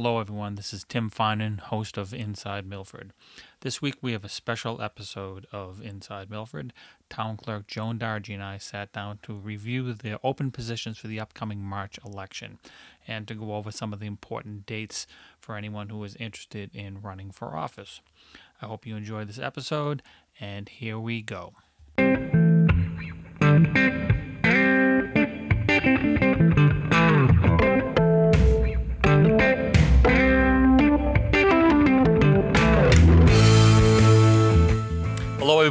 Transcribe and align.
Hello, 0.00 0.20
everyone. 0.20 0.54
This 0.54 0.72
is 0.72 0.84
Tim 0.84 1.10
Finan, 1.10 1.58
host 1.58 1.98
of 1.98 2.14
Inside 2.14 2.64
Milford. 2.64 3.12
This 3.62 3.82
week 3.82 3.96
we 4.00 4.12
have 4.12 4.24
a 4.24 4.28
special 4.28 4.80
episode 4.80 5.48
of 5.50 5.84
Inside 5.84 6.30
Milford. 6.30 6.72
Town 7.10 7.36
Clerk 7.36 7.66
Joan 7.66 7.98
Dargie 7.98 8.34
and 8.34 8.42
I 8.44 8.58
sat 8.58 8.92
down 8.92 9.18
to 9.24 9.34
review 9.34 9.92
the 9.92 10.20
open 10.22 10.52
positions 10.52 10.98
for 10.98 11.08
the 11.08 11.18
upcoming 11.18 11.64
March 11.64 11.98
election 12.06 12.60
and 13.08 13.26
to 13.26 13.34
go 13.34 13.56
over 13.56 13.72
some 13.72 13.92
of 13.92 13.98
the 13.98 14.06
important 14.06 14.66
dates 14.66 15.08
for 15.40 15.56
anyone 15.56 15.88
who 15.88 16.04
is 16.04 16.14
interested 16.14 16.70
in 16.72 17.02
running 17.02 17.32
for 17.32 17.56
office. 17.56 18.00
I 18.62 18.66
hope 18.66 18.86
you 18.86 18.94
enjoy 18.94 19.24
this 19.24 19.40
episode, 19.40 20.04
and 20.38 20.68
here 20.68 21.00
we 21.00 21.22
go. 21.22 21.54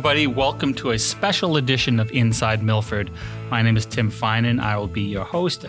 Everybody. 0.08 0.28
Welcome 0.28 0.74
to 0.76 0.92
a 0.92 0.98
special 0.98 1.58
edition 1.58 2.00
of 2.00 2.10
Inside 2.12 2.64
Milford. 2.64 3.12
My 3.52 3.62
name 3.62 3.76
is 3.76 3.86
Tim 3.86 4.10
Finan. 4.10 4.58
I 4.58 4.78
will 4.78 4.88
be 4.88 5.02
your 5.02 5.26
host. 5.26 5.66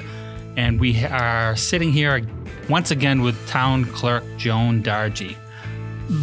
And 0.56 0.78
we 0.78 1.04
are 1.06 1.56
sitting 1.56 1.90
here 1.90 2.24
once 2.68 2.92
again 2.92 3.22
with 3.22 3.34
Town 3.48 3.84
Clerk 3.86 4.22
Joan 4.36 4.80
Dargie. 4.80 5.34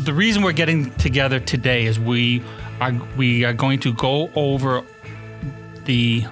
The 0.05 0.13
reason 0.13 0.43
we're 0.43 0.53
getting 0.53 0.91
together 0.91 1.41
today 1.41 1.87
is 1.87 1.99
we 1.99 2.41
are 2.79 2.93
we 3.17 3.43
are 3.43 3.51
going 3.51 3.81
to 3.81 3.91
go 3.91 4.29
over 4.33 4.81
the 5.83 6.23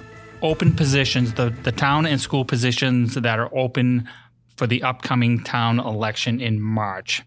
open 0.41 0.73
positions, 0.73 1.33
the, 1.33 1.49
the 1.63 1.73
town 1.73 2.05
and 2.05 2.21
school 2.21 2.45
positions 2.45 3.15
that 3.15 3.39
are 3.39 3.53
open 3.53 4.07
for 4.55 4.67
the 4.67 4.83
upcoming 4.83 5.43
town 5.43 5.81
election 5.81 6.39
in 6.39 6.61
March. 6.61 7.23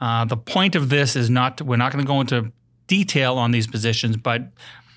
Uh, 0.00 0.24
the 0.26 0.36
point 0.36 0.76
of 0.76 0.90
this 0.90 1.16
is 1.16 1.28
not, 1.28 1.60
we're 1.60 1.76
not 1.76 1.92
going 1.92 2.04
to 2.04 2.08
go 2.08 2.20
into 2.20 2.52
detail 2.90 3.38
on 3.38 3.52
these 3.52 3.68
positions, 3.68 4.16
but 4.16 4.42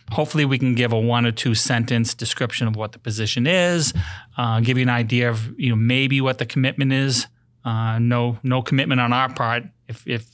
hopefully 0.09 0.45
we 0.45 0.58
can 0.58 0.73
give 0.73 0.91
a 0.91 0.99
one 0.99 1.27
or 1.27 1.31
two 1.31 1.53
sentence 1.53 2.16
description 2.16 2.67
of 2.67 2.75
what 2.75 2.91
the 2.91 2.97
position 2.97 3.45
is, 3.45 3.94
uh, 4.36 4.59
give 4.61 4.77
you 4.80 4.83
an 4.83 4.89
idea 4.89 5.30
of 5.30 5.53
you 5.59 5.69
know 5.69 5.75
maybe 5.75 6.19
what 6.19 6.39
the 6.39 6.45
commitment 6.45 6.91
is. 6.91 7.27
Uh, 7.64 7.99
no 7.99 8.39
no 8.41 8.64
commitment 8.64 8.99
on 8.99 9.14
our 9.14 9.31
part. 9.31 9.64
If 9.88 10.08
if 10.08 10.25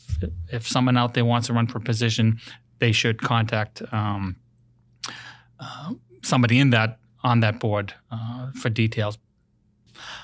if 0.48 0.66
someone 0.66 0.96
out 0.96 1.14
there 1.16 1.26
wants 1.26 1.48
to 1.48 1.54
run 1.54 1.68
for 1.68 1.82
position, 1.82 2.40
they 2.80 2.94
should 2.94 3.22
contact 3.22 3.82
um, 3.92 4.38
uh, 5.60 5.94
somebody 6.24 6.60
in 6.60 6.70
that 6.70 6.98
on 7.24 7.42
that 7.42 7.60
board 7.60 7.94
uh, 8.10 8.52
for 8.54 8.70
details. 8.70 9.18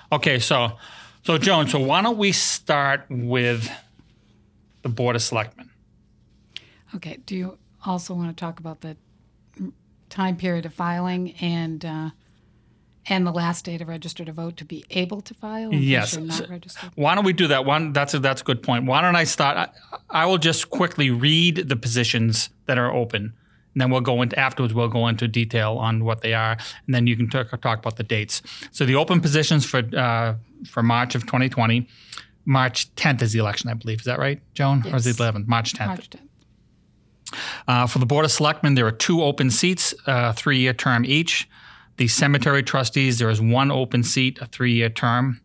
Okay, 0.10 0.40
so 0.40 0.78
so 1.24 1.38
Joan, 1.38 1.68
so 1.68 1.80
why 1.80 2.02
don't 2.02 2.18
we 2.18 2.32
start 2.32 3.06
with 3.10 3.70
the 4.84 4.90
board 4.90 5.18
of 5.18 5.22
selectmen? 5.22 5.70
Okay, 6.96 7.18
do 7.26 7.36
you 7.36 7.58
also 7.86 8.14
want 8.14 8.36
to 8.36 8.40
talk 8.40 8.60
about 8.60 8.82
the 8.82 8.96
time 10.10 10.38
period 10.38 10.66
of 10.66 10.74
filing 10.74 11.32
and 11.42 11.84
uh, 11.84 12.10
and 13.08 13.28
the 13.28 13.32
last 13.32 13.66
day 13.66 13.78
to 13.78 13.86
register 13.86 14.26
to 14.26 14.32
vote 14.32 14.58
to 14.58 14.66
be 14.66 14.84
able 14.92 15.22
to 15.22 15.34
file? 15.34 15.74
Yes. 15.74 16.12
So-. 16.12 16.46
Why 16.96 17.14
don't 17.16 17.26
we 17.26 17.34
do 17.34 17.48
that? 17.48 17.66
One, 17.66 17.94
that's 17.94 18.14
a 18.14 18.20
that's 18.20 18.42
a 18.42 18.44
good 18.44 18.64
point. 18.64 18.86
Why 18.86 19.02
don't 19.02 19.16
I 19.16 19.24
start? 19.26 19.58
I, 19.58 19.70
I 20.10 20.26
will 20.26 20.38
just 20.38 20.70
quickly 20.70 21.10
read 21.12 21.70
the 21.70 21.76
positions 21.76 22.50
that 22.66 22.78
are 22.78 22.92
open, 22.92 23.34
and 23.74 23.82
then 23.82 23.92
we'll 23.92 24.02
go 24.02 24.22
into 24.22 24.40
afterwards. 24.40 24.74
We'll 24.74 24.88
go 24.88 25.08
into 25.08 25.28
detail 25.28 25.74
on 25.78 26.04
what 26.06 26.22
they 26.22 26.34
are, 26.34 26.58
and 26.86 26.96
then 26.96 27.06
you 27.08 27.16
can 27.16 27.30
talk, 27.30 27.50
talk 27.62 27.80
about 27.80 27.98
the 27.98 28.04
dates. 28.04 28.42
So 28.72 28.86
the 28.86 28.96
open 28.96 29.22
positions 29.22 29.66
for 29.66 29.84
uh, 29.96 30.36
for 30.68 30.82
March 30.82 31.14
of 31.16 31.24
2020, 31.24 31.88
March 32.46 32.94
10th 32.96 33.22
is 33.22 33.34
the 33.34 33.40
election, 33.40 33.70
I 33.70 33.74
believe. 33.74 34.00
Is 34.00 34.06
that 34.06 34.18
right, 34.20 34.42
Joan? 34.54 34.84
Or 34.92 34.96
is 34.96 35.06
it 35.06 35.20
Yes. 35.20 35.32
11th? 35.32 35.48
March 35.48 35.74
10th. 35.74 35.88
March 35.88 36.10
10th. 36.10 36.20
Uh, 37.68 37.88
for 37.88 38.00
the 38.00 38.06
Board 38.06 38.26
of 38.26 38.32
Selectmen, 38.32 38.76
there 38.76 38.86
are 38.86 38.92
two 38.92 39.24
open 39.24 39.50
seats, 39.50 39.94
uh, 40.06 40.34
three-year 40.34 40.74
term 40.74 41.06
each. 41.06 41.50
The 41.98 42.08
cemetery 42.08 42.62
trustees, 42.62 43.20
there 43.20 43.30
is 43.30 43.42
one 43.42 43.72
open 43.72 44.04
seat, 44.04 44.40
a 44.42 44.46
three-year 44.46 44.90
term. 44.90 45.42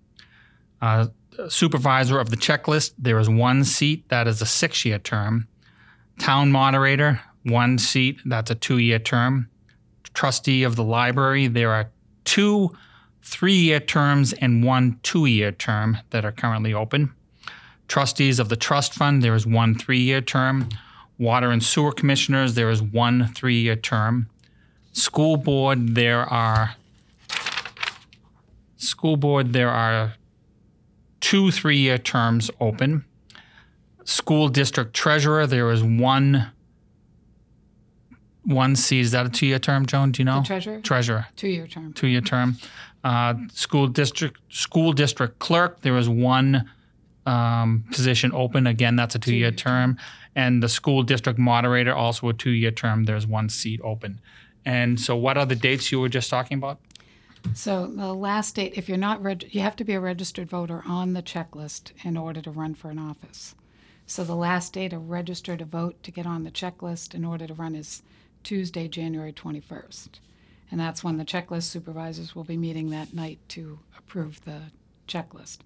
Uh, 0.82 1.08
supervisor 1.48 2.18
of 2.18 2.30
the 2.30 2.36
checklist, 2.36 2.92
there 2.98 3.18
is 3.18 3.28
one 3.28 3.64
seat, 3.64 4.08
that 4.08 4.26
is 4.26 4.42
a 4.42 4.46
six-year 4.46 4.98
term. 4.98 5.46
Town 6.18 6.52
moderator, 6.52 7.20
one 7.44 7.78
seat, 7.78 8.20
that's 8.26 8.50
a 8.50 8.54
two-year 8.54 8.98
term. 8.98 9.48
Trustee 10.12 10.64
of 10.64 10.76
the 10.76 10.84
library, 10.84 11.46
there 11.46 11.72
are 11.72 11.90
two 12.24 12.70
three-year 13.22 13.80
terms 13.80 14.32
and 14.34 14.64
one 14.64 14.98
two-year 15.02 15.52
term 15.52 15.98
that 16.10 16.24
are 16.24 16.32
currently 16.32 16.74
open. 16.74 17.14
Trustees 17.88 18.38
of 18.38 18.48
the 18.48 18.56
trust 18.56 18.92
fund, 18.94 19.22
there 19.22 19.34
is 19.34 19.46
one 19.46 19.74
three-year 19.74 20.20
term. 20.20 20.68
Water 21.20 21.50
and 21.50 21.62
Sewer 21.62 21.92
Commissioners, 21.92 22.54
there 22.54 22.70
is 22.70 22.80
one 22.80 23.26
three 23.34 23.60
year 23.60 23.76
term. 23.76 24.30
School 24.92 25.36
Board, 25.36 25.94
there 25.94 26.22
are 26.22 26.76
School 28.78 29.18
Board, 29.18 29.52
there 29.52 29.68
are 29.68 30.14
two 31.20 31.50
three 31.50 31.76
year 31.76 31.98
terms 31.98 32.50
open. 32.58 33.04
School 34.04 34.48
District 34.48 34.94
Treasurer, 34.94 35.46
there 35.46 35.70
is 35.70 35.84
one 35.84 36.52
one 38.44 38.74
seat. 38.74 39.00
Is 39.00 39.10
that 39.10 39.26
a 39.26 39.28
two 39.28 39.46
year 39.46 39.58
term, 39.58 39.84
Joan? 39.84 40.12
Do 40.12 40.22
you 40.22 40.24
know? 40.24 40.40
The 40.40 40.46
treasurer, 40.46 40.80
Treasurer, 40.80 41.26
two-year 41.36 41.66
term. 41.66 41.92
two 41.92 42.06
year 42.06 42.22
term. 42.22 42.56
Uh, 43.04 43.34
school 43.52 43.86
District 43.88 44.38
School 44.48 44.94
District 44.94 45.38
Clerk, 45.38 45.82
there 45.82 45.98
is 45.98 46.08
one 46.08 46.70
um, 47.26 47.84
position 47.90 48.32
open. 48.32 48.66
Again, 48.66 48.96
that's 48.96 49.14
a 49.14 49.18
two 49.18 49.34
year 49.34 49.50
term. 49.50 49.96
And 50.34 50.62
the 50.62 50.68
school 50.68 51.02
district 51.02 51.38
moderator, 51.38 51.94
also 51.94 52.28
a 52.28 52.32
two 52.32 52.50
year 52.50 52.70
term. 52.70 53.04
There's 53.04 53.26
one 53.26 53.48
seat 53.48 53.80
open. 53.82 54.20
And 54.64 55.00
so, 55.00 55.16
what 55.16 55.38
are 55.38 55.46
the 55.46 55.56
dates 55.56 55.90
you 55.90 56.00
were 56.00 56.08
just 56.08 56.30
talking 56.30 56.58
about? 56.58 56.78
So 57.54 57.86
the 57.86 58.14
last 58.14 58.54
date, 58.54 58.74
if 58.76 58.88
you're 58.88 58.98
not 58.98 59.22
reg- 59.22 59.48
you 59.54 59.60
have 59.62 59.76
to 59.76 59.84
be 59.84 59.94
a 59.94 60.00
registered 60.00 60.48
voter 60.48 60.82
on 60.86 61.14
the 61.14 61.22
checklist 61.22 61.92
in 62.04 62.16
order 62.16 62.40
to 62.42 62.50
run 62.50 62.74
for 62.74 62.90
an 62.90 62.98
office. 62.98 63.54
So 64.06 64.24
the 64.24 64.36
last 64.36 64.72
day 64.72 64.88
to 64.88 64.98
register 64.98 65.56
to 65.56 65.64
vote 65.64 66.02
to 66.02 66.10
get 66.10 66.26
on 66.26 66.44
the 66.44 66.50
checklist 66.50 67.14
in 67.14 67.24
order 67.24 67.46
to 67.46 67.54
run 67.54 67.74
is 67.74 68.02
Tuesday, 68.42 68.88
January 68.88 69.32
21st. 69.32 70.18
And 70.70 70.78
that's 70.78 71.02
when 71.02 71.16
the 71.16 71.24
checklist 71.24 71.64
supervisors 71.64 72.34
will 72.34 72.44
be 72.44 72.56
meeting 72.56 72.90
that 72.90 73.14
night 73.14 73.38
to 73.50 73.80
approve 73.96 74.44
the 74.44 74.62
checklist. 75.08 75.58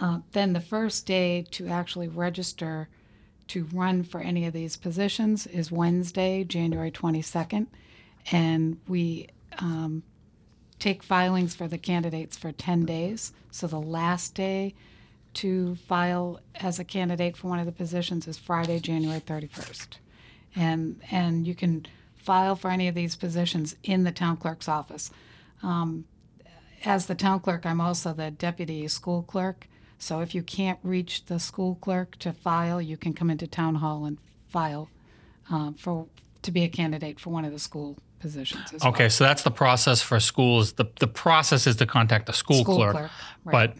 Uh, 0.00 0.20
then 0.32 0.52
the 0.52 0.60
first 0.60 1.06
day 1.06 1.46
to 1.50 1.68
actually 1.68 2.08
register 2.08 2.88
to 3.48 3.64
run 3.72 4.02
for 4.02 4.20
any 4.20 4.46
of 4.46 4.52
these 4.52 4.76
positions 4.76 5.46
is 5.46 5.70
Wednesday, 5.70 6.44
January 6.44 6.90
22nd. 6.90 7.66
And 8.32 8.78
we 8.88 9.28
um, 9.58 10.02
take 10.78 11.02
filings 11.02 11.54
for 11.54 11.68
the 11.68 11.78
candidates 11.78 12.36
for 12.36 12.52
10 12.52 12.84
days. 12.84 13.32
So 13.50 13.66
the 13.66 13.80
last 13.80 14.34
day 14.34 14.74
to 15.34 15.76
file 15.76 16.40
as 16.56 16.78
a 16.78 16.84
candidate 16.84 17.36
for 17.36 17.48
one 17.48 17.58
of 17.58 17.66
the 17.66 17.72
positions 17.72 18.26
is 18.26 18.38
Friday, 18.38 18.80
January 18.80 19.20
31st. 19.20 19.98
And, 20.54 21.00
and 21.10 21.46
you 21.46 21.54
can 21.54 21.86
file 22.16 22.56
for 22.56 22.70
any 22.70 22.88
of 22.88 22.94
these 22.94 23.14
positions 23.14 23.76
in 23.84 24.04
the 24.04 24.12
town 24.12 24.38
clerk's 24.38 24.68
office. 24.68 25.10
Um, 25.62 26.04
as 26.84 27.06
the 27.06 27.14
town 27.14 27.40
clerk, 27.40 27.64
I'm 27.64 27.80
also 27.80 28.12
the 28.12 28.30
deputy 28.30 28.88
school 28.88 29.22
clerk. 29.22 29.68
So 29.98 30.20
if 30.20 30.34
you 30.34 30.42
can't 30.42 30.78
reach 30.82 31.24
the 31.26 31.38
school 31.38 31.76
clerk 31.80 32.16
to 32.18 32.32
file, 32.32 32.80
you 32.82 32.96
can 32.96 33.12
come 33.12 33.30
into 33.30 33.46
town 33.46 33.76
hall 33.76 34.04
and 34.04 34.18
file 34.48 34.88
uh, 35.50 35.72
for 35.76 36.06
to 36.42 36.50
be 36.50 36.62
a 36.62 36.68
candidate 36.68 37.18
for 37.18 37.30
one 37.30 37.44
of 37.44 37.52
the 37.52 37.58
school 37.58 37.96
positions. 38.20 38.72
Okay, 38.84 39.08
so 39.08 39.24
that's 39.24 39.42
the 39.42 39.50
process 39.50 40.00
for 40.02 40.20
schools. 40.20 40.74
The, 40.74 40.86
the 41.00 41.06
process 41.06 41.66
is 41.66 41.76
to 41.76 41.86
contact 41.86 42.26
the 42.26 42.32
school, 42.32 42.62
School 42.62 42.76
clerk, 42.76 42.92
clerk, 42.96 43.10
right. 43.44 43.74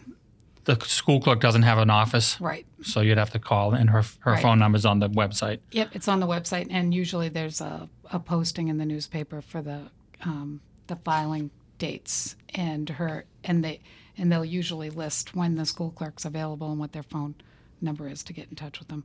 but 0.65 0.77
the 0.79 0.85
school 0.85 1.21
clerk 1.21 1.39
doesn't 1.39 1.63
have 1.63 1.77
an 1.77 1.89
office. 1.89 2.39
Right. 2.41 2.65
So, 2.81 3.01
you'd 3.01 3.17
have 3.17 3.31
to 3.31 3.39
call, 3.39 3.73
and 3.73 3.89
her, 3.89 4.03
her 4.19 4.33
Right. 4.33 4.41
phone 4.41 4.59
number's 4.59 4.85
on 4.85 4.99
the 4.99 5.09
website. 5.09 5.59
Yep, 5.71 5.89
it's 5.93 6.07
on 6.07 6.19
the 6.19 6.27
website, 6.27 6.67
and 6.69 6.93
usually 6.93 7.29
there's 7.29 7.61
a, 7.61 7.89
a 8.11 8.19
posting 8.19 8.67
in 8.67 8.77
the 8.77 8.85
newspaper 8.85 9.41
for 9.41 9.61
the 9.61 9.89
um, 10.23 10.61
the 10.87 10.95
filing 10.95 11.51
dates 11.77 12.35
and 12.55 12.89
her 12.89 13.25
and 13.43 13.63
they 13.63 13.79
and 14.17 14.31
they'll 14.31 14.45
usually 14.45 14.89
list 14.89 15.35
when 15.35 15.55
the 15.55 15.65
school 15.65 15.91
clerk's 15.91 16.25
available 16.25 16.69
and 16.71 16.79
what 16.79 16.91
their 16.93 17.03
phone 17.03 17.35
number 17.81 18.07
is 18.09 18.23
to 18.23 18.33
get 18.33 18.49
in 18.49 18.55
touch 18.55 18.79
with 18.79 18.87
them. 18.87 19.03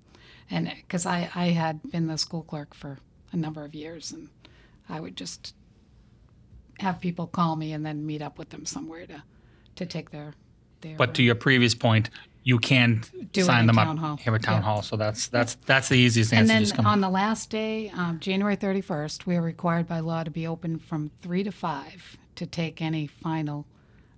And 0.50 0.72
because 0.76 1.06
I 1.06 1.30
I 1.34 1.46
had 1.48 1.82
been 1.90 2.06
the 2.06 2.18
school 2.18 2.42
clerk 2.42 2.74
for 2.74 2.98
a 3.32 3.36
number 3.36 3.64
of 3.64 3.74
years, 3.74 4.12
and 4.12 4.28
I 4.88 5.00
would 5.00 5.16
just 5.16 5.54
have 6.80 7.00
people 7.00 7.26
call 7.26 7.56
me 7.56 7.72
and 7.72 7.84
then 7.84 8.04
meet 8.06 8.22
up 8.22 8.38
with 8.38 8.50
them 8.50 8.64
somewhere 8.66 9.06
to 9.06 9.22
to 9.76 9.86
take 9.86 10.10
their 10.10 10.34
their. 10.80 10.96
But 10.96 11.14
to 11.14 11.22
your 11.22 11.34
previous 11.34 11.74
point, 11.74 12.10
you 12.44 12.58
can 12.58 13.02
Do 13.32 13.42
sign 13.42 13.66
them 13.66 13.78
up 13.78 13.96
hall. 13.98 14.16
here 14.16 14.34
at 14.34 14.42
town 14.42 14.56
Yeah. 14.56 14.62
hall. 14.62 14.82
So 14.82 14.96
that's 14.96 15.28
that's 15.28 15.54
that's 15.66 15.88
the 15.88 15.96
easiest 15.96 16.32
And 16.32 16.48
then 16.48 16.62
Just 16.62 16.74
come 16.74 16.86
on 16.86 17.00
the 17.00 17.08
last 17.10 17.50
day, 17.50 17.90
um, 17.90 18.18
January 18.20 18.56
31st, 18.56 19.26
we 19.26 19.36
are 19.36 19.42
required 19.42 19.86
by 19.86 20.00
law 20.00 20.24
to 20.24 20.30
be 20.30 20.46
open 20.46 20.78
from 20.78 21.10
3 21.22 21.44
to 21.44 21.52
5 21.52 22.16
to 22.36 22.46
take 22.46 22.82
any 22.82 23.06
final 23.06 23.66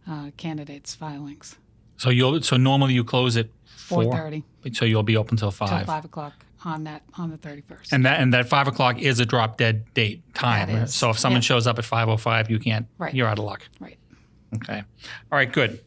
uh, 0.08 0.30
candidates' 0.36 0.94
filings. 0.94 1.56
So 1.96 2.10
you'll 2.10 2.42
so 2.42 2.56
normally 2.56 2.94
you 2.94 3.04
close 3.04 3.36
at 3.36 3.48
4:30 3.88 4.42
So 4.74 4.84
you'll 4.84 5.02
be 5.02 5.16
open 5.16 5.36
till 5.36 5.52
till 5.52 5.66
five. 5.66 5.86
five 5.86 6.04
o'clock 6.04 6.32
on 6.64 6.84
that 6.84 7.02
on 7.18 7.30
the 7.30 7.38
31st. 7.38 7.92
And 7.92 8.06
that 8.06 8.20
and 8.20 8.32
that 8.32 8.48
five 8.48 8.66
o'clock 8.66 9.00
is 9.00 9.20
a 9.20 9.26
drop 9.26 9.58
dead 9.58 9.92
date 9.94 10.22
time. 10.34 10.86
So 10.86 11.10
if 11.10 11.18
someone 11.18 11.42
yeah. 11.42 11.46
shows 11.46 11.66
up 11.66 11.78
at 11.78 11.84
five 11.84 12.08
oh 12.08 12.16
five, 12.16 12.50
you 12.50 12.58
can't. 12.58 12.86
Right. 12.98 13.14
You're 13.14 13.28
out 13.28 13.38
of 13.38 13.44
luck. 13.44 13.62
right. 13.80 13.98
Okay. 14.54 14.82
All 15.32 15.38
right. 15.38 15.50
Good. 15.50 15.80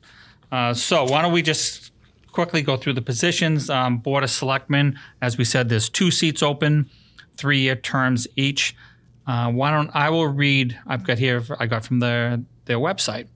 Uh, 0.52 0.74
so 0.74 1.06
why 1.06 1.22
don't 1.22 1.34
we 1.34 1.42
just 1.42 1.92
quickly 2.32 2.62
go 2.62 2.78
through 2.78 2.94
the 2.94 3.02
positions? 3.02 3.70
Um, 3.70 3.98
Board 3.98 4.24
of 4.24 4.30
Selectmen, 4.30 5.00
as 5.22 5.38
we 5.38 5.44
said, 5.44 5.70
there's 5.70 5.90
two 5.90 6.12
seats 6.12 6.44
open, 6.44 6.90
three-year 7.38 7.76
terms 7.76 8.28
each. 8.36 8.76
Uh, 9.26 9.52
why 9.52 9.72
don't 9.72 9.90
I 9.94 10.10
will 10.10 10.28
read? 10.28 10.78
I've 10.86 11.04
got 11.04 11.18
here. 11.18 11.44
I 11.60 11.66
got 11.66 11.86
from 11.86 12.00
their 12.00 12.40
their 12.66 12.78
website. 12.78 13.28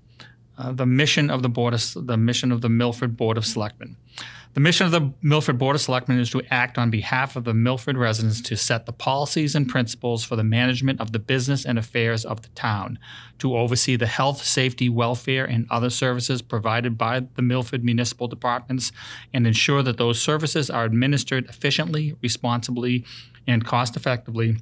Uh, 0.57 0.71
the 0.71 0.86
mission 0.86 1.30
of 1.30 1.42
the 1.42 1.50
board 1.50 1.74
of 1.74 1.81
the 1.95 2.18
mission 2.18 2.51
of 2.51 2.62
the 2.62 2.69
Milford 2.69 3.15
Board 3.15 3.38
of 3.38 3.45
Selectmen. 3.45 3.95
The 4.53 4.59
mission 4.59 4.86
of 4.86 4.92
the 4.92 5.13
Milford 5.21 5.57
Board 5.57 5.77
of 5.77 5.81
Selectmen 5.81 6.19
is 6.19 6.30
to 6.31 6.42
act 6.51 6.77
on 6.77 6.89
behalf 6.89 7.38
of 7.38 7.45
the 7.45 7.53
Milford 7.53 7.98
residents 7.98 8.42
to 8.42 8.57
set 8.57 8.86
the 8.86 8.92
policies 8.92 9.56
and 9.56 9.69
principles 9.69 10.25
for 10.25 10.36
the 10.36 10.44
management 10.44 11.00
of 11.00 11.13
the 11.13 11.19
business 11.19 11.65
and 11.65 11.80
affairs 11.80 12.25
of 12.25 12.42
the 12.42 12.50
town, 12.50 13.00
to 13.39 13.56
oversee 13.56 13.95
the 13.95 14.07
health, 14.07 14.44
safety, 14.44 14.89
welfare, 14.89 15.45
and 15.45 15.68
other 15.69 15.89
services 15.89 16.42
provided 16.42 16.98
by 16.98 17.21
the 17.36 17.42
Milford 17.42 17.86
municipal 17.86 18.27
departments, 18.27 18.92
and 19.33 19.48
ensure 19.48 19.81
that 19.83 19.98
those 19.98 20.21
services 20.21 20.69
are 20.69 20.83
administered 20.83 21.48
efficiently, 21.48 22.18
responsibly, 22.21 23.06
and 23.48 23.65
cost 23.65 23.95
effectively 23.95 24.57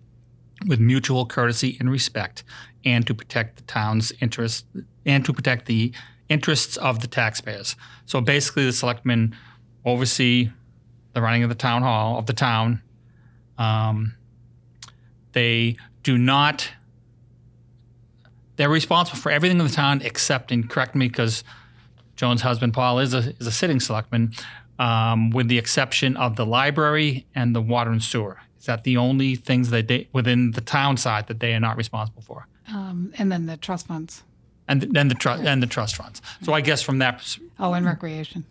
with 0.67 0.79
mutual 0.79 1.25
courtesy 1.25 1.77
and 1.79 1.89
respect, 1.91 2.43
and 2.85 3.05
to 3.07 3.13
protect 3.13 3.57
the 3.57 3.63
town's 3.63 4.11
interests 4.21 4.63
and 5.05 5.25
to 5.25 5.33
protect 5.33 5.65
the 5.65 5.93
interests 6.27 6.77
of 6.77 6.99
the 6.99 7.07
taxpayers. 7.07 7.75
So 8.05 8.21
basically, 8.21 8.65
the 8.65 8.73
selectmen 8.73 9.35
oversee 9.85 10.49
the 11.13 11.21
running 11.21 11.43
of 11.43 11.49
the 11.49 11.55
town 11.55 11.81
hall 11.81 12.17
of 12.17 12.25
the 12.25 12.33
town. 12.33 12.81
Um, 13.57 14.15
they 15.31 15.77
do 16.03 16.17
not. 16.17 16.69
They're 18.55 18.69
responsible 18.69 19.19
for 19.19 19.31
everything 19.31 19.59
in 19.59 19.65
the 19.65 19.71
town 19.73 20.01
except, 20.03 20.51
and 20.51 20.69
correct 20.69 20.95
me 20.95 21.07
because 21.07 21.43
Joan's 22.15 22.41
husband 22.41 22.73
Paul 22.73 22.99
is 22.99 23.13
a 23.13 23.33
is 23.39 23.47
a 23.47 23.51
sitting 23.51 23.79
selectman, 23.79 24.33
um, 24.77 25.29
with 25.29 25.47
the 25.47 25.57
exception 25.57 26.17
of 26.17 26.35
the 26.35 26.45
library 26.45 27.25
and 27.33 27.55
the 27.55 27.61
water 27.61 27.91
and 27.91 28.03
sewer. 28.03 28.39
Is 28.59 28.65
that 28.65 28.83
the 28.83 28.97
only 28.97 29.35
things 29.35 29.69
that 29.69 29.87
they 29.87 30.07
within 30.13 30.51
the 30.51 30.61
town 30.61 30.97
side 30.97 31.27
that 31.27 31.39
they 31.39 31.53
are 31.53 31.59
not 31.59 31.77
responsible 31.77 32.21
for? 32.21 32.45
Um, 32.67 33.13
and 33.17 33.31
then 33.31 33.45
the 33.45 33.57
trust 33.57 33.87
funds. 33.87 34.23
And 34.67 34.81
then 34.81 35.07
the 35.07 35.15
trust 35.15 35.43
and 35.43 35.63
the 35.63 35.67
trust 35.67 35.95
funds. 35.95 36.21
So 36.43 36.53
I 36.53 36.61
guess 36.61 36.81
from 36.81 36.99
that, 36.99 37.37
Oh, 37.57 37.73
and 37.73 37.85
recreation. 37.85 38.45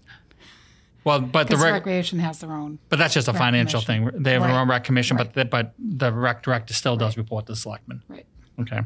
well, 1.05 1.21
but 1.21 1.49
the 1.49 1.57
rec, 1.57 1.73
recreation 1.75 2.19
has 2.19 2.41
their 2.41 2.53
own. 2.53 2.79
but 2.89 2.99
that's 2.99 3.15
just 3.15 3.29
a 3.29 3.33
financial 3.33 3.81
commission. 3.81 4.11
thing. 4.13 4.23
They 4.23 4.33
have 4.33 4.43
their 4.43 4.51
own 4.59 4.69
rec 4.69 4.83
commission, 4.85 5.17
Right. 5.17 5.33
but 5.33 5.35
the, 5.35 5.45
but 5.45 5.75
the 5.79 6.13
rec 6.13 6.43
director 6.43 6.75
still 6.75 6.97
does 6.97 7.17
report 7.17 7.47
to 7.47 7.53
the 7.53 7.57
selectmen. 7.57 8.03
Right. 8.09 8.27
Okay. 8.61 8.81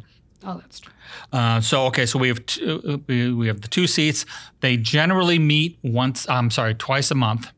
Oh, 0.44 0.58
that's 0.58 0.80
true. 0.80 0.92
Uh, 1.32 1.60
so 1.60 1.86
okay, 1.86 2.04
so 2.04 2.18
we 2.18 2.28
have 2.28 2.44
two, 2.46 3.02
we, 3.06 3.32
we 3.32 3.46
have 3.46 3.60
the 3.60 3.68
two 3.68 3.86
seats. 3.86 4.26
They 4.60 4.76
generally 4.76 5.38
meet 5.38 5.78
once. 5.82 6.28
I'm 6.28 6.50
sorry, 6.50 6.74
twice 6.74 7.10
a 7.10 7.14
month. 7.14 7.50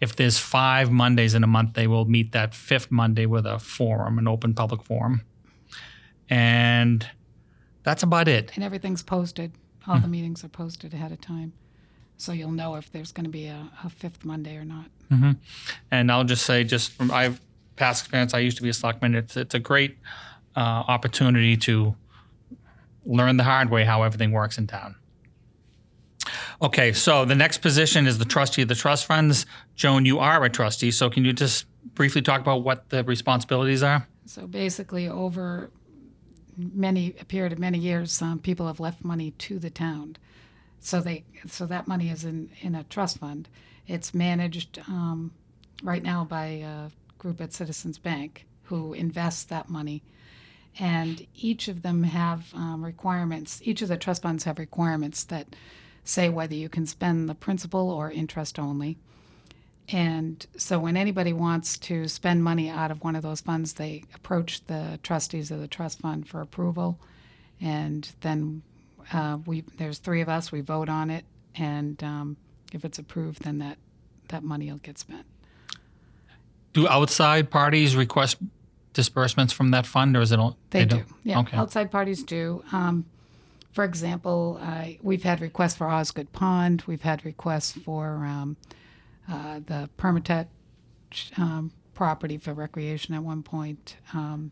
If 0.00 0.16
there's 0.16 0.38
five 0.38 0.90
Mondays 0.90 1.34
in 1.34 1.44
a 1.44 1.46
month, 1.46 1.74
they 1.74 1.86
will 1.86 2.06
meet 2.06 2.32
that 2.32 2.54
fifth 2.54 2.90
Monday 2.90 3.26
with 3.26 3.46
a 3.46 3.58
forum, 3.58 4.18
an 4.18 4.26
open 4.26 4.54
public 4.54 4.82
forum, 4.82 5.22
and 6.28 7.06
that's 7.82 8.02
about 8.02 8.28
it. 8.28 8.52
And 8.54 8.64
everything's 8.64 9.02
posted. 9.02 9.52
All 9.86 9.98
the 9.98 10.08
meetings 10.08 10.44
are 10.44 10.48
posted 10.48 10.94
ahead 10.94 11.10
of 11.12 11.20
time. 11.20 11.52
So 12.16 12.32
you'll 12.32 12.52
know 12.52 12.74
if 12.76 12.92
there's 12.92 13.12
going 13.12 13.24
to 13.24 13.30
be 13.30 13.46
a, 13.46 13.70
a 13.82 13.88
fifth 13.88 14.24
Monday 14.24 14.56
or 14.56 14.64
not. 14.64 14.86
And 15.90 16.12
I'll 16.12 16.24
just 16.24 16.44
say, 16.44 16.64
just 16.64 16.92
from 16.92 17.10
I 17.10 17.34
past 17.76 18.02
experience, 18.04 18.34
I 18.34 18.40
used 18.40 18.58
to 18.58 18.62
be 18.62 18.68
a 18.68 18.74
selectman. 18.74 19.14
It's 19.14 19.36
it's 19.36 19.54
a 19.54 19.58
great 19.58 19.96
uh, 20.54 20.60
opportunity 20.60 21.56
to 21.56 21.94
learn 23.06 23.38
the 23.38 23.44
hard 23.44 23.70
way 23.70 23.84
how 23.84 24.02
everything 24.02 24.32
works 24.32 24.58
in 24.58 24.66
town. 24.66 24.96
Okay, 26.62 26.92
so 26.92 27.24
the 27.24 27.34
next 27.34 27.58
position 27.58 28.06
is 28.06 28.18
the 28.18 28.26
trustee 28.26 28.62
of 28.62 28.68
the 28.68 28.74
trust 28.74 29.06
funds. 29.06 29.46
Joan, 29.76 30.04
you 30.04 30.18
are 30.18 30.44
a 30.44 30.50
trustee, 30.50 30.90
so 30.90 31.08
can 31.08 31.24
you 31.24 31.32
just 31.32 31.64
briefly 31.94 32.20
talk 32.20 32.40
about 32.42 32.62
what 32.62 32.90
the 32.90 33.02
responsibilities 33.04 33.82
are? 33.82 34.06
So 34.26 34.46
basically, 34.46 35.08
over 35.08 35.70
many 36.58 37.14
a 37.18 37.24
period 37.24 37.52
of 37.52 37.58
many 37.58 37.78
years, 37.78 38.20
um, 38.20 38.38
people 38.38 38.66
have 38.66 38.78
left 38.78 39.02
money 39.02 39.30
to 39.32 39.58
the 39.58 39.70
town. 39.70 40.16
So 40.80 41.00
they 41.00 41.24
so 41.46 41.64
that 41.66 41.88
money 41.88 42.10
is 42.10 42.24
in 42.24 42.50
in 42.60 42.74
a 42.74 42.84
trust 42.84 43.18
fund. 43.18 43.48
It's 43.86 44.12
managed 44.12 44.78
um, 44.86 45.32
right 45.82 46.02
now 46.02 46.24
by 46.24 46.44
a 46.44 46.90
group 47.16 47.40
at 47.40 47.54
Citizens 47.54 47.98
Bank 47.98 48.46
who 48.64 48.92
invests 48.92 49.44
that 49.44 49.70
money, 49.70 50.02
and 50.78 51.26
each 51.34 51.68
of 51.68 51.80
them 51.80 52.02
have 52.02 52.52
um, 52.54 52.84
requirements. 52.84 53.60
Each 53.64 53.80
of 53.80 53.88
the 53.88 53.96
trust 53.96 54.22
funds 54.22 54.44
have 54.44 54.58
requirements 54.58 55.24
that 55.24 55.56
say 56.10 56.28
whether 56.28 56.54
you 56.54 56.68
can 56.68 56.86
spend 56.86 57.28
the 57.28 57.34
principal 57.34 57.90
or 57.90 58.10
interest 58.10 58.58
only. 58.58 58.98
And 59.88 60.44
so 60.56 60.78
when 60.78 60.96
anybody 60.96 61.32
wants 61.32 61.78
to 61.78 62.06
spend 62.08 62.44
money 62.44 62.68
out 62.68 62.90
of 62.90 63.02
one 63.02 63.16
of 63.16 63.22
those 63.22 63.40
funds, 63.40 63.74
they 63.74 64.04
approach 64.14 64.64
the 64.66 65.00
trustees 65.02 65.50
of 65.50 65.60
the 65.60 65.66
trust 65.68 66.00
fund 66.00 66.28
for 66.28 66.40
approval. 66.40 67.00
And 67.60 68.08
then 68.20 68.62
uh, 69.12 69.38
we 69.46 69.62
there's 69.78 69.98
three 69.98 70.20
of 70.20 70.28
us, 70.28 70.52
we 70.52 70.60
vote 70.60 70.88
on 70.88 71.10
it. 71.10 71.24
And 71.56 72.02
um, 72.04 72.36
if 72.72 72.84
it's 72.84 72.98
approved, 72.98 73.42
then 73.42 73.58
that, 73.58 73.78
that 74.28 74.44
money 74.44 74.70
will 74.70 74.78
get 74.78 74.98
spent. 74.98 75.26
Do 76.72 76.86
outside 76.86 77.50
parties 77.50 77.96
request 77.96 78.36
disbursements 78.92 79.52
from 79.52 79.72
that 79.72 79.86
fund, 79.86 80.16
or 80.16 80.20
is 80.20 80.30
it 80.30 80.38
all 80.38 80.56
They, 80.70 80.84
do. 80.84 80.98
don't? 80.98 81.08
Yeah. 81.24 81.40
Okay. 81.40 81.56
Outside 81.56 81.90
parties 81.90 82.22
do. 82.22 82.62
Um, 82.72 83.06
for 83.72 83.84
example, 83.84 84.58
uh, 84.60 84.86
we've 85.00 85.22
had 85.22 85.40
requests 85.40 85.76
for 85.76 85.88
Osgood 85.88 86.32
Pond. 86.32 86.82
We've 86.86 87.02
had 87.02 87.24
requests 87.24 87.72
for 87.72 88.24
um, 88.24 88.56
uh, 89.30 89.60
the 89.64 89.88
Permatet 89.96 90.46
um, 91.36 91.72
property 91.94 92.36
for 92.36 92.52
recreation 92.52 93.14
at 93.14 93.22
one 93.22 93.42
point. 93.42 93.96
Um, 94.12 94.50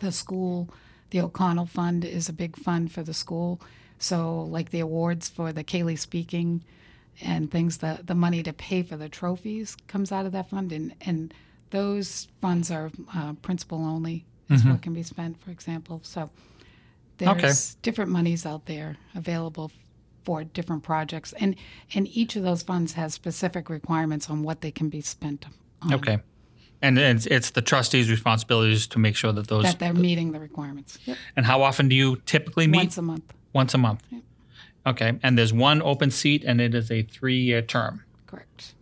the 0.00 0.12
school, 0.12 0.68
the 1.10 1.20
O'Connell 1.20 1.66
Fund 1.66 2.04
is 2.04 2.28
a 2.28 2.32
big 2.32 2.56
fund 2.56 2.92
for 2.92 3.02
the 3.02 3.14
school. 3.14 3.60
So, 3.98 4.42
like 4.42 4.70
the 4.70 4.80
awards 4.80 5.28
for 5.28 5.52
the 5.52 5.64
Kaylee 5.64 5.98
Speaking 5.98 6.64
and 7.22 7.50
things, 7.50 7.78
the, 7.78 8.00
the 8.02 8.14
money 8.14 8.42
to 8.42 8.52
pay 8.52 8.82
for 8.82 8.96
the 8.96 9.08
trophies 9.08 9.76
comes 9.88 10.10
out 10.10 10.26
of 10.26 10.32
that 10.32 10.48
fund. 10.50 10.72
And, 10.72 10.94
and 11.02 11.34
those 11.70 12.28
funds 12.40 12.70
are 12.70 12.90
uh, 13.14 13.34
principal 13.34 13.84
only, 13.84 14.24
is 14.48 14.64
what 14.64 14.82
can 14.82 14.94
be 14.94 15.02
spent, 15.02 15.40
for 15.40 15.50
example. 15.50 16.00
So, 16.02 16.30
there's 17.20 17.74
different 17.76 18.10
monies 18.10 18.46
out 18.46 18.66
there 18.66 18.96
available 19.14 19.70
for 20.24 20.44
different 20.44 20.82
projects. 20.82 21.32
And, 21.34 21.56
and 21.94 22.08
each 22.08 22.36
of 22.36 22.42
those 22.42 22.62
funds 22.62 22.92
has 22.94 23.14
specific 23.14 23.68
requirements 23.70 24.28
on 24.30 24.42
what 24.42 24.60
they 24.60 24.70
can 24.70 24.88
be 24.88 25.00
spent 25.00 25.46
on. 25.82 25.94
Okay. 25.94 26.18
And 26.82 26.98
it's, 26.98 27.26
it's 27.26 27.50
the 27.50 27.62
trustees' 27.62 28.10
responsibilities 28.10 28.86
to 28.88 28.98
make 28.98 29.14
sure 29.16 29.32
that 29.32 29.48
those. 29.48 29.64
That 29.64 29.78
they're 29.78 29.92
meeting 29.92 30.32
the 30.32 30.40
requirements. 30.40 30.98
Yep. 31.04 31.18
and 31.36 31.46
how 31.46 31.62
often 31.62 31.88
do 31.88 31.94
you 31.94 32.16
typically 32.26 32.66
meet? 32.66 32.78
Once 32.78 32.98
a 32.98 33.02
month. 33.02 33.34
Once 33.52 33.74
a 33.74 33.78
month. 33.78 34.02
Okay. 34.86 35.18
And 35.22 35.36
there's 35.36 35.52
one 35.52 35.82
open 35.82 36.10
seat, 36.10 36.42
and 36.44 36.60
it 36.60 36.74
is 36.74 36.90
a 36.90 37.02
three-year 37.02 37.62
term. 37.62 38.04
Correct. 38.26 38.74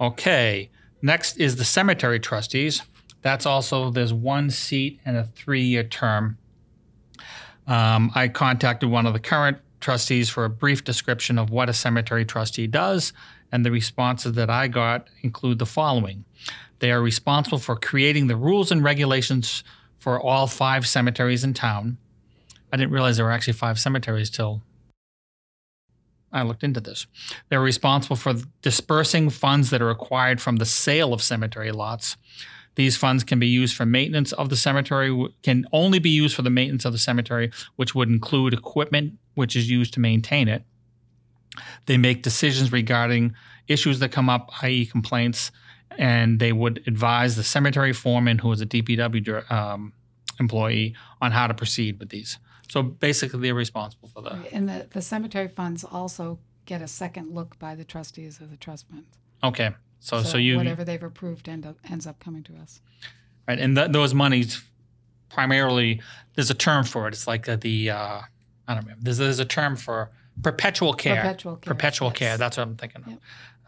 Okay. 0.00 0.70
Next 1.02 1.36
is 1.36 1.56
the 1.56 1.64
cemetery 1.64 2.20
trustees. 2.20 2.82
That's 3.22 3.44
also 3.44 3.90
there's 3.90 4.12
one 4.12 4.50
seat 4.50 5.00
and 5.04 5.16
a 5.16 5.24
three-year 5.24 5.82
term. 5.84 6.38
Um, 7.66 8.12
I 8.14 8.28
contacted 8.28 8.90
one 8.90 9.06
of 9.06 9.12
the 9.12 9.20
current 9.20 9.58
trustees 9.80 10.28
for 10.28 10.44
a 10.44 10.50
brief 10.50 10.84
description 10.84 11.38
of 11.38 11.50
what 11.50 11.68
a 11.68 11.72
cemetery 11.72 12.24
trustee 12.24 12.66
does, 12.66 13.12
and 13.52 13.64
the 13.64 13.70
responses 13.70 14.32
that 14.32 14.50
I 14.50 14.68
got 14.68 15.08
include 15.22 15.58
the 15.58 15.66
following: 15.66 16.24
They 16.78 16.90
are 16.92 17.02
responsible 17.02 17.58
for 17.58 17.76
creating 17.76 18.26
the 18.26 18.36
rules 18.36 18.70
and 18.70 18.82
regulations 18.82 19.64
for 19.98 20.20
all 20.20 20.46
five 20.46 20.86
cemeteries 20.86 21.44
in 21.44 21.54
town. 21.54 21.98
I 22.72 22.76
didn't 22.76 22.92
realize 22.92 23.16
there 23.16 23.26
were 23.26 23.32
actually 23.32 23.54
five 23.54 23.78
cemeteries 23.78 24.30
till 24.30 24.62
I 26.32 26.42
looked 26.42 26.64
into 26.64 26.80
this. 26.80 27.06
They're 27.48 27.60
responsible 27.60 28.16
for 28.16 28.34
dispersing 28.62 29.30
funds 29.30 29.70
that 29.70 29.80
are 29.80 29.90
acquired 29.90 30.40
from 30.40 30.56
the 30.56 30.66
sale 30.66 31.12
of 31.12 31.22
cemetery 31.22 31.72
lots. 31.72 32.16
These 32.76 32.96
funds 32.96 33.24
can 33.24 33.38
be 33.38 33.48
used 33.48 33.76
for 33.76 33.84
maintenance 33.84 34.32
of 34.32 34.48
the 34.48 34.56
cemetery, 34.56 35.28
can 35.42 35.64
only 35.72 35.98
be 35.98 36.10
used 36.10 36.36
for 36.36 36.42
the 36.42 36.50
maintenance 36.50 36.84
of 36.84 36.92
the 36.92 36.98
cemetery, 36.98 37.50
which 37.76 37.94
would 37.94 38.08
include 38.08 38.54
equipment 38.54 39.14
which 39.34 39.54
is 39.54 39.70
used 39.70 39.94
to 39.94 40.00
maintain 40.00 40.48
it. 40.48 40.64
They 41.86 41.96
make 41.96 42.22
decisions 42.22 42.72
regarding 42.72 43.34
issues 43.68 44.00
that 44.00 44.10
come 44.10 44.28
up, 44.28 44.50
i.e., 44.62 44.86
complaints, 44.86 45.52
and 45.98 46.40
they 46.40 46.52
would 46.52 46.82
advise 46.86 47.36
the 47.36 47.44
cemetery 47.44 47.92
foreman, 47.92 48.38
who 48.38 48.50
is 48.52 48.60
a 48.60 48.66
DPW 48.66 49.50
um, 49.50 49.92
employee, 50.40 50.94
on 51.20 51.32
how 51.32 51.46
to 51.46 51.54
proceed 51.54 51.98
with 51.98 52.08
these. 52.08 52.38
So 52.68 52.82
basically, 52.82 53.40
they're 53.40 53.54
responsible 53.54 54.08
for 54.08 54.22
that. 54.22 54.52
And 54.52 54.68
the, 54.68 54.88
the 54.90 55.02
cemetery 55.02 55.48
funds 55.48 55.84
also 55.84 56.38
get 56.64 56.82
a 56.82 56.88
second 56.88 57.32
look 57.32 57.58
by 57.58 57.74
the 57.74 57.84
trustees 57.84 58.40
of 58.40 58.50
the 58.50 58.56
trust 58.56 58.88
funds. 58.88 59.06
Okay. 59.44 59.70
So, 60.06 60.22
so, 60.22 60.38
you 60.38 60.56
whatever 60.56 60.84
they've 60.84 61.02
approved 61.02 61.48
end 61.48 61.66
up, 61.66 61.78
ends 61.90 62.06
up 62.06 62.20
coming 62.20 62.44
to 62.44 62.52
us. 62.58 62.80
right, 63.48 63.58
and 63.58 63.74
th- 63.74 63.90
those 63.90 64.14
monies 64.14 64.62
primarily 65.28 66.00
there's 66.36 66.48
a 66.48 66.54
term 66.54 66.84
for 66.84 67.08
it. 67.08 67.14
It's 67.14 67.26
like 67.26 67.48
uh, 67.48 67.56
the 67.56 67.90
uh, 67.90 68.20
I 68.68 68.74
don't 68.74 68.84
remember. 68.84 69.02
There's, 69.02 69.18
there's 69.18 69.40
a 69.40 69.44
term 69.44 69.74
for 69.74 70.12
perpetual 70.42 70.94
care. 70.94 71.16
Perpetual 71.16 71.56
care, 71.56 71.72
Perpetual 71.72 72.08
yes. 72.10 72.18
care. 72.18 72.38
That's 72.38 72.56
what 72.56 72.68
I'm 72.68 72.76
thinking 72.76 73.02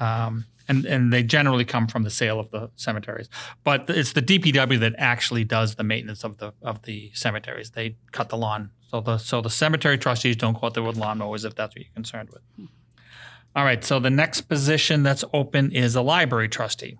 of. 0.00 0.06
Um, 0.06 0.44
and 0.68 0.84
and 0.84 1.12
they 1.12 1.24
generally 1.24 1.64
come 1.64 1.88
from 1.88 2.04
the 2.04 2.10
sale 2.10 2.38
of 2.38 2.52
the 2.52 2.70
cemeteries, 2.76 3.28
but 3.64 3.90
it's 3.90 4.12
the 4.12 4.22
DPW 4.22 4.78
that 4.78 4.94
actually 4.96 5.42
does 5.42 5.74
the 5.74 5.82
maintenance 5.82 6.22
of 6.22 6.36
the 6.38 6.52
of 6.62 6.82
the 6.82 7.10
cemeteries. 7.14 7.72
They 7.72 7.96
cut 8.12 8.28
the 8.28 8.36
lawn, 8.36 8.70
so 8.92 9.00
the 9.00 9.18
so 9.18 9.40
the 9.40 9.50
cemetery 9.50 9.98
trustees 9.98 10.36
don't 10.36 10.52
go 10.60 10.68
out 10.68 10.74
there 10.74 10.84
with 10.84 10.96
lawnmowers 10.96 11.44
if 11.44 11.56
that's 11.56 11.74
what 11.74 11.84
you're 11.84 11.94
concerned 11.94 12.30
with. 12.30 12.68
All 13.58 13.64
right. 13.64 13.82
So 13.82 13.98
the 13.98 14.08
next 14.08 14.42
position 14.42 15.02
that's 15.02 15.24
open 15.34 15.72
is 15.72 15.96
a 15.96 16.00
library 16.00 16.48
trustee. 16.48 16.96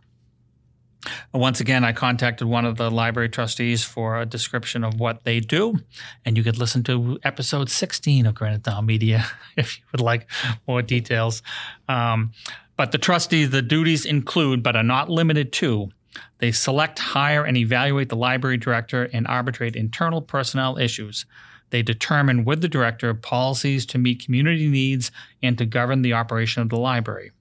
Once 1.33 1.61
again, 1.61 1.85
I 1.85 1.93
contacted 1.93 2.49
one 2.49 2.65
of 2.65 2.77
the 2.77 2.91
library 2.91 3.29
trustees 3.29 3.85
for 3.85 4.21
a 4.21 4.27
description 4.27 4.83
of 4.83 4.99
what 4.99 5.23
they 5.23 5.38
do, 5.38 5.77
and 6.25 6.37
you 6.37 6.43
could 6.43 6.59
listen 6.59 6.83
to 6.83 7.21
episode 7.23 7.71
16 7.71 8.27
of 8.27 8.35
Granite 8.35 8.65
Town 8.65 8.85
Media 8.87 9.25
if 9.57 9.79
you 9.79 9.85
would 9.93 10.00
like 10.00 10.29
more 10.67 10.83
details. 10.83 11.45
Um, 11.88 12.33
but 12.77 12.91
the 12.91 12.99
trustees, 12.99 13.50
the 13.50 13.62
duties 13.62 14.05
include, 14.05 14.65
but 14.65 14.75
are 14.75 14.83
not 14.83 15.09
limited 15.09 15.53
to, 15.53 15.91
they 16.38 16.50
select, 16.50 16.99
hire, 16.99 17.45
and 17.45 17.57
evaluate 17.57 18.09
the 18.09 18.17
library 18.17 18.57
director 18.57 19.09
and 19.12 19.29
arbitrate 19.29 19.77
internal 19.77 20.21
personnel 20.21 20.77
issues. 20.77 21.25
They 21.71 21.83
determine 21.83 22.45
with 22.45 22.61
the 22.61 22.69
director 22.69 23.13
policies 23.15 23.85
to 23.87 23.99
meet 23.99 24.25
community 24.25 24.69
needs 24.69 25.11
and 25.43 25.59
to 25.59 25.67
govern 25.67 26.03
the 26.03 26.15
operation 26.15 26.63
of 26.63 26.69
the 26.69 26.79
library. 26.79 27.33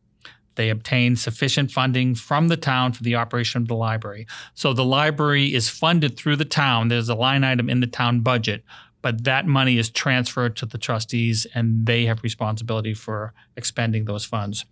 They 0.56 0.70
obtain 0.70 1.16
sufficient 1.16 1.72
funding 1.72 2.16
from 2.16 2.48
the 2.48 2.58
town 2.58 2.94
for 2.94 3.04
the 3.04 3.16
operation 3.16 3.62
of 3.62 3.68
the 3.68 3.76
library. 3.76 4.26
So 4.56 4.74
the 4.74 4.84
library 4.84 5.54
is 5.54 5.70
funded 5.70 6.18
through 6.18 6.38
the 6.38 6.46
town. 6.46 6.88
There's 6.88 7.10
a 7.10 7.16
line 7.16 7.44
item 7.44 7.70
in 7.70 7.80
the 7.80 7.88
town 7.88 8.22
budget, 8.22 8.64
but 9.04 9.24
that 9.24 9.46
money 9.46 9.78
is 9.78 9.92
transferred 9.92 10.56
to 10.58 10.66
the 10.66 10.80
trustees 10.80 11.46
and 11.54 11.86
they 11.86 12.06
have 12.06 12.24
responsibility 12.24 12.96
for 12.96 13.34
expending 13.56 14.06
those 14.06 14.26
funds. 14.26 14.66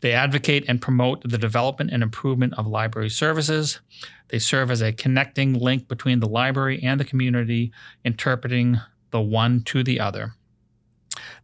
They 0.00 0.12
advocate 0.12 0.64
and 0.68 0.80
promote 0.80 1.22
the 1.28 1.38
development 1.38 1.90
and 1.92 2.02
improvement 2.02 2.54
of 2.54 2.66
library 2.66 3.10
services. 3.10 3.80
They 4.28 4.38
serve 4.38 4.70
as 4.70 4.82
a 4.82 4.92
connecting 4.92 5.54
link 5.54 5.88
between 5.88 6.20
the 6.20 6.28
library 6.28 6.82
and 6.82 6.98
the 6.98 7.04
community, 7.04 7.72
interpreting 8.04 8.80
the 9.10 9.20
one 9.20 9.62
to 9.64 9.84
the 9.84 10.00
other. 10.00 10.34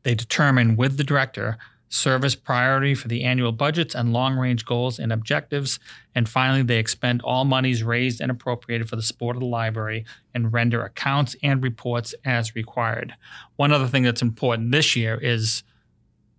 They 0.03 0.15
determine 0.15 0.77
with 0.77 0.97
the 0.97 1.05
director 1.05 1.59
service 1.89 2.35
priority 2.35 2.95
for 2.95 3.09
the 3.09 3.25
annual 3.25 3.53
budgets 3.53 3.95
and 3.95 4.13
long 4.13 4.37
range 4.37 4.65
goals 4.65 4.99
and 4.99 5.13
objectives. 5.13 5.79
And 6.15 6.29
finally, 6.29 6.63
they 6.63 6.79
expend 6.79 7.23
all 7.23 7.45
monies 7.45 7.83
raised 7.83 8.21
and 8.21 8.31
appropriated 8.31 8.89
for 8.89 8.97
the 8.97 9.03
support 9.03 9.37
of 9.37 9.41
the 9.41 9.47
library 9.47 10.05
and 10.35 10.53
render 10.53 10.83
accounts 10.83 11.35
and 11.43 11.63
reports 11.63 12.15
as 12.25 12.55
required. 12.55 13.15
One 13.57 13.73
other 13.73 13.87
thing 13.87 14.03
that's 14.03 14.23
important 14.23 14.73
this 14.73 14.97
year 14.97 15.19
is 15.21 15.63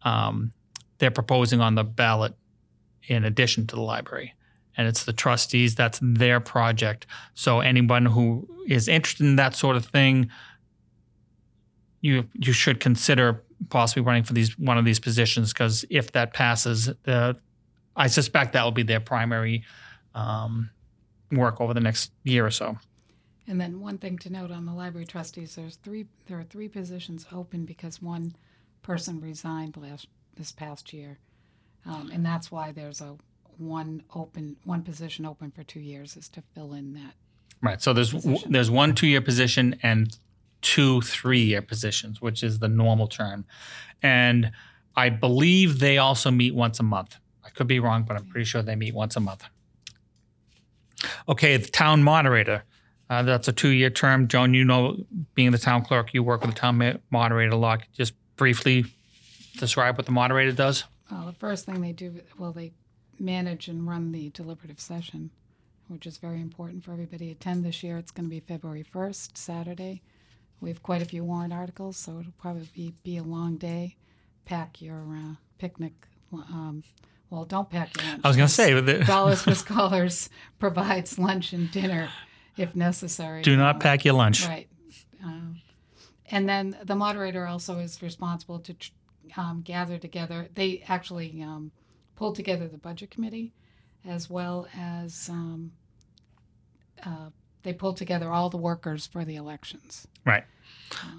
um, 0.03 0.53
they're 1.00 1.12
proposing 1.12 1.62
on 1.62 1.75
the 1.75 1.84
ballot 1.84 2.36
in 3.08 3.25
addition 3.25 3.65
to 3.68 3.75
the 3.75 3.82
library. 3.82 4.36
And 4.77 4.88
it's 4.88 5.03
the 5.03 5.13
trustees, 5.13 5.75
that's 5.75 6.00
their 6.01 6.39
project. 6.39 7.06
So 7.34 7.60
anyone 7.60 8.06
who 8.06 8.48
is 8.68 8.88
interested 8.88 9.25
in 9.25 9.36
that 9.38 9.56
sort 9.56 9.75
of 9.75 9.86
thing, 9.86 10.29
you 12.01 12.29
you 12.34 12.53
should 12.53 12.79
consider 12.79 13.44
possibly 13.70 14.03
running 14.03 14.24
for 14.24 14.32
these 14.32 14.58
one 14.58 14.77
of 14.77 14.86
these 14.86 15.00
positions 15.00 15.51
because 15.51 15.84
if 15.89 16.13
that 16.13 16.34
passes, 16.34 16.86
the 17.03 17.38
I 17.96 18.08
suspect 18.08 18.53
that 18.53 18.63
will 18.63 18.72
be 18.72 18.84
their 18.84 19.01
primary 19.01 19.65
um, 20.15 20.70
work 21.32 21.60
over 21.60 21.74
the 21.74 21.82
next 21.82 22.12
year 22.24 22.46
or 22.46 22.51
so. 22.51 22.77
And 23.48 23.60
then 23.60 23.82
one 23.82 23.98
thing 23.98 24.18
to 24.20 24.29
note 24.29 24.51
on 24.51 24.65
the 24.65 24.74
library 24.74 25.06
trustees, 25.06 25.56
there's 25.56 25.75
three. 25.75 26.06
There 26.27 26.39
are 26.39 26.44
three 26.44 26.70
positions 26.70 27.25
open 27.34 27.65
because 27.65 28.01
one 28.01 28.36
person 28.82 29.20
resigned 29.20 29.75
last 29.75 30.08
this 30.39 30.51
past 30.51 30.91
year, 30.93 31.19
um, 31.86 32.10
and 32.12 32.25
that's 32.25 32.50
why 32.51 32.72
there's 32.72 33.01
a 33.01 33.15
one 33.60 34.01
open 34.15 34.55
one 34.63 34.81
position 34.81 35.25
open 35.25 35.51
for 35.51 35.63
two 35.63 35.81
years 35.81 36.15
is 36.17 36.29
to 36.29 36.41
fill 36.55 36.74
in 36.74 36.93
that. 36.93 37.13
Right. 37.62 37.81
So 37.81 37.91
there's 37.93 38.13
Position. 38.13 38.51
there's 38.51 38.72
one 38.72 38.96
two 38.96 39.05
year 39.05 39.22
position 39.22 39.75
and 39.84 40.17
two 40.62 41.01
three 41.01 41.41
year 41.41 41.62
positions, 41.62 42.22
which 42.22 42.41
is 42.41 42.60
the 42.60 42.69
normal 42.69 43.08
term, 43.08 43.46
and 44.01 44.51
I 44.96 45.10
believe 45.10 45.79
they 45.79 45.98
also 45.98 46.31
meet 46.31 46.55
once 46.55 46.79
a 46.79 46.84
month. 46.84 47.17
I 47.46 47.50
could 47.50 47.67
be 47.67 47.79
wrong, 47.79 48.03
but 48.08 48.15
I'm 48.17 48.25
pretty 48.25 48.46
sure 48.46 48.62
they 48.62 48.75
meet 48.75 48.96
once 48.96 49.15
a 49.15 49.19
month. 49.19 49.43
Okay, 51.27 51.58
the 51.58 51.67
town 51.69 52.03
moderator. 52.03 52.63
Uh, 53.10 53.24
that's 53.24 53.48
a 53.48 53.51
two 53.51 53.69
year 53.69 53.89
term. 53.89 54.27
Joan, 54.27 54.53
you 54.53 54.63
know, 54.63 54.98
being 55.34 55.51
the 55.51 55.58
town 55.58 55.84
clerk, 55.84 56.13
you 56.13 56.22
work 56.24 56.41
with 56.41 56.51
the 56.53 56.60
town 56.60 56.77
ma- 56.77 56.93
moderator 57.12 57.53
a 57.53 57.58
lot. 57.58 57.81
Just 57.91 58.13
briefly 58.36 58.86
describe 59.60 59.98
what 59.98 60.06
the 60.06 60.12
moderator 60.12 60.51
does. 60.51 60.86
Well, 61.12 61.25
the 61.25 61.34
first 61.34 61.66
thing 61.66 61.82
they 61.82 61.92
do, 61.92 62.22
well, 62.38 62.51
they 62.51 62.72
manage 63.20 63.68
and 63.68 63.88
run 63.88 64.12
the 64.12 64.30
deliberative 64.30 64.80
session, 64.80 65.32
which 65.88 66.06
is 66.06 66.18
very 66.18 66.39
important 66.42 66.84
for 66.84 66.94
everybody 66.94 67.25
to 67.28 67.32
attend 67.32 67.66
this 67.66 67.84
year. 67.84 67.98
It's 67.98 68.12
going 68.12 68.25
to 68.28 68.30
be 68.30 68.39
February 68.39 68.84
1st, 68.84 69.38
Saturday. 69.38 70.01
We 70.62 70.70
have 70.70 70.84
quite 70.84 71.01
a 71.01 71.06
few 71.06 71.24
warrant 71.24 71.54
articles, 71.54 71.98
so 71.98 72.20
it'll 72.20 72.32
probably 72.38 72.70
be, 72.74 72.94
be 73.04 73.18
a 73.18 73.24
long 73.24 73.58
day. 73.58 73.96
Pack 74.46 74.82
your 74.82 75.04
uh, 75.16 75.36
picnic. 75.58 75.94
Um, 76.34 76.84
well, 77.30 77.46
don't 77.46 77.70
pack 77.70 77.96
your 77.96 78.12
lunch. 78.12 78.22
I 78.24 78.28
was 78.28 78.38
going 78.38 78.48
to 78.48 78.54
say, 78.54 78.74
the- 78.80 79.04
Dollars 79.06 79.42
for 79.44 79.56
Scholars 79.56 80.30
provides 80.60 81.18
lunch 81.18 81.54
and 81.54 81.72
dinner 81.72 82.10
if 82.58 82.75
necessary. 82.75 83.42
do 83.42 83.56
not 83.56 83.78
Uh, 83.78 83.80
pack 83.80 84.04
your 84.06 84.16
lunch. 84.16 84.46
Right. 84.48 84.68
Um, 85.24 85.62
and 86.32 86.48
then 86.48 86.78
the 86.84 86.96
moderator 86.96 87.48
also 87.48 87.80
is 87.80 88.01
responsible 88.01 88.60
to 88.60 88.74
tr- 88.74 88.92
um, 89.38 89.62
gather 89.62 89.98
together. 89.98 90.48
They 90.53 90.83
actually 90.88 91.41
um, 91.41 91.71
pull 92.15 92.33
together 92.33 92.67
the 92.67 92.77
budget 92.77 93.12
committee 93.12 93.53
as 94.05 94.29
well 94.29 94.67
as 94.77 95.29
um, 95.29 95.71
uh, 97.05 97.29
they 97.63 97.74
pulled 97.74 97.98
together 97.98 98.29
all 98.29 98.50
the 98.50 98.57
workers 98.57 99.05
for 99.07 99.25
the 99.25 99.36
elections. 99.36 100.07
Right. 100.25 100.43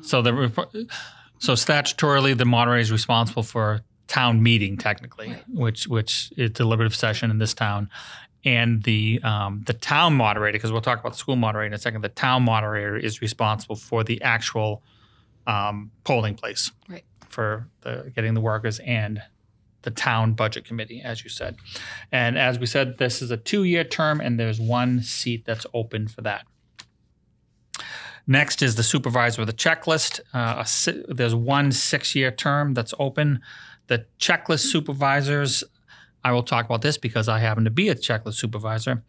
So 0.02 0.22
the 0.22 0.86
so 1.38 1.52
statutorily, 1.54 2.36
the 2.36 2.44
moderator 2.44 2.80
is 2.80 2.92
responsible 2.92 3.42
for 3.42 3.80
town 4.08 4.42
meeting, 4.42 4.76
technically, 4.76 5.28
Right. 5.28 5.44
which 5.48 5.86
which 5.86 6.32
is 6.36 6.50
deliberative 6.50 6.94
session 6.94 7.30
in 7.30 7.38
this 7.38 7.54
town, 7.54 7.88
and 8.44 8.82
the 8.82 9.20
um, 9.22 9.62
the 9.66 9.72
town 9.72 10.14
moderator, 10.16 10.56
because 10.58 10.72
we'll 10.72 10.80
talk 10.80 10.98
about 10.98 11.12
the 11.12 11.18
school 11.18 11.36
moderator 11.36 11.66
in 11.68 11.72
a 11.72 11.78
second. 11.78 12.02
The 12.02 12.08
town 12.08 12.42
moderator 12.42 12.96
is 12.96 13.20
responsible 13.22 13.76
for 13.76 14.02
the 14.02 14.20
actual 14.22 14.82
um, 15.46 15.90
polling 16.04 16.34
place, 16.34 16.72
Right. 16.88 17.04
For 17.30 17.68
the 17.80 18.12
getting 18.14 18.34
the 18.34 18.40
workers 18.40 18.78
and 18.80 19.22
the 19.82 19.90
town 19.90 20.34
budget 20.34 20.64
committee, 20.64 21.00
as 21.02 21.24
you 21.24 21.30
said. 21.30 21.56
And 22.12 22.36
as 22.36 22.58
we 22.58 22.66
said, 22.66 22.98
this 22.98 23.22
is 23.22 23.30
a 23.30 23.36
two-year 23.38 23.84
term, 23.84 24.20
and 24.20 24.38
there's 24.38 24.60
one 24.60 25.02
seat 25.02 25.44
that's 25.46 25.64
open 25.72 26.06
for 26.06 26.20
that. 26.20 26.44
Next 28.26 28.62
is 28.62 28.74
the 28.74 28.82
supervisor 28.82 29.40
of 29.40 29.46
the 29.46 29.54
checklist. 29.54 30.20
Uh, 30.34 30.62
a 30.62 31.14
there's 31.14 31.34
one 31.34 31.72
six-year 31.72 32.30
term 32.30 32.74
that's 32.74 32.92
open. 32.98 33.40
The 33.86 34.06
checklist 34.18 34.70
supervisors, 34.70 35.64
I 36.22 36.32
will 36.32 36.42
talk 36.42 36.66
about 36.66 36.82
this 36.82 36.98
because 36.98 37.28
I 37.28 37.38
happen 37.38 37.64
to 37.64 37.70
be 37.70 37.88
a 37.88 37.94
checklist 37.94 38.34
supervisor. 38.34 39.02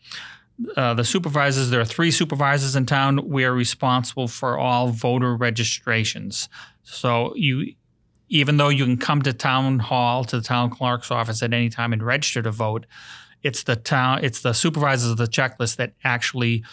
Uh, 0.78 0.94
the 0.94 1.04
supervisors, 1.04 1.70
there 1.70 1.82
are 1.82 1.86
three 1.86 2.12
supervisors 2.12 2.76
in 2.76 2.86
town. 2.86 3.28
We 3.28 3.44
are 3.46 3.54
responsible 3.54 4.28
for 4.28 4.58
all 4.58 4.88
voter 4.88 5.36
registrations. 5.36 6.50
So 6.84 7.34
you, 7.36 7.74
even 8.32 8.56
though 8.56 8.70
you 8.70 8.86
can 8.86 8.96
come 8.96 9.22
to 9.22 9.34
town 9.34 9.78
hall 9.78 10.24
to 10.24 10.38
the 10.38 10.42
town 10.42 10.70
clerk's 10.70 11.12
office 11.12 11.44
at 11.44 11.54
any 11.54 11.70
time 11.70 11.92
and 11.92 12.02
register 12.02 12.42
to 12.42 12.50
vote, 12.50 12.86
it's 13.44 13.64
the 13.64 13.76
town, 13.76 14.24
it's 14.24 14.42
the 14.42 14.54
supervisors 14.54 15.12
of 15.12 15.18
the 15.18 15.28
checklist 15.28 15.76
that 15.76 15.94
actually 16.04 16.64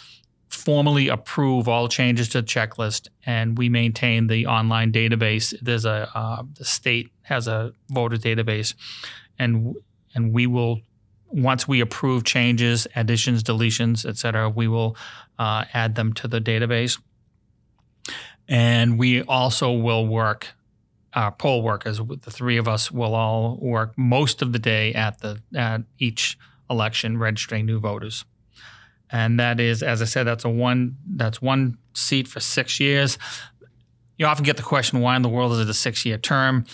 formally 0.47 1.09
approve 1.09 1.67
all 1.67 1.89
changes 1.89 2.29
to 2.29 2.41
the 2.41 2.47
checklist, 2.47 3.09
and 3.25 3.57
we 3.57 3.67
maintain 3.67 4.27
the 4.27 4.47
online 4.47 4.91
database. 4.93 5.53
There's 5.61 5.83
a 5.83 6.09
uh, 6.15 6.43
the 6.57 6.65
state 6.65 7.11
has 7.23 7.47
a 7.47 7.73
voter 7.89 8.15
database, 8.15 8.73
and 9.37 9.75
and 10.15 10.31
we 10.31 10.47
will 10.47 10.79
once 11.27 11.67
we 11.67 11.81
approve 11.81 12.23
changes, 12.23 12.87
additions, 12.95 13.43
deletions, 13.43 14.07
et 14.07 14.17
cetera, 14.17 14.49
we 14.49 14.67
will 14.67 14.95
uh, 15.37 15.65
add 15.73 15.95
them 15.95 16.13
to 16.13 16.27
the 16.27 16.39
database. 16.39 16.99
And 18.47 18.97
we 18.97 19.21
also 19.23 19.71
will 19.71 20.07
work. 20.07 20.47
Our 21.13 21.31
poll 21.31 21.63
workers, 21.63 21.97
the 21.97 22.31
three 22.31 22.57
of 22.57 22.67
us, 22.67 22.91
will 22.91 23.15
all 23.15 23.57
work 23.61 23.97
most 23.97 24.41
of 24.41 24.53
the 24.53 24.59
day 24.59 24.93
at 24.93 25.19
the 25.19 25.41
at 25.55 25.81
each 25.97 26.37
election, 26.69 27.17
registering 27.17 27.65
new 27.65 27.79
voters 27.79 28.25
and 29.11 29.39
that 29.39 29.59
is, 29.59 29.81
as 29.81 30.01
I 30.01 30.05
said, 30.05 30.25
that's 30.25 30.45
a 30.45 30.49
one 30.49 30.97
that's 31.15 31.41
one 31.41 31.77
seat 31.93 32.27
for 32.27 32.39
six 32.39 32.79
years. 32.79 33.17
You 34.17 34.25
often 34.25 34.43
get 34.43 34.57
the 34.57 34.63
question, 34.63 34.99
why 34.99 35.15
in 35.15 35.21
the 35.21 35.29
world 35.29 35.53
is 35.53 35.59
it 35.59 35.69
a 35.69 35.73
six 35.73 36.05
year 36.05 36.17
term? 36.17 36.65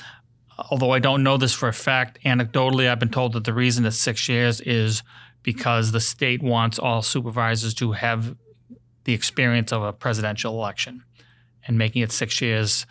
although 0.72 0.92
I 0.92 1.00
don't 1.00 1.24
know 1.24 1.38
this 1.38 1.54
for 1.54 1.68
a 1.68 1.74
fact, 1.74 2.18
anecdotally, 2.24 2.90
I've 2.90 3.00
been 3.00 3.10
told 3.10 3.34
that 3.34 3.44
the 3.44 3.54
reason 3.54 3.86
it's 3.86 3.98
six 3.98 4.30
years 4.30 4.62
is 4.62 5.04
because 5.44 5.92
the 5.92 6.00
state 6.00 6.42
wants 6.42 6.80
all 6.80 7.02
supervisors 7.02 7.74
to 7.76 7.92
have 7.92 8.36
the 9.04 9.14
experience 9.14 9.72
of 9.72 9.84
a 9.84 9.94
presidential 9.94 10.54
election, 10.54 11.04
and 11.68 11.78
making 11.78 12.02
it 12.02 12.12
six 12.12 12.42
years 12.42 12.86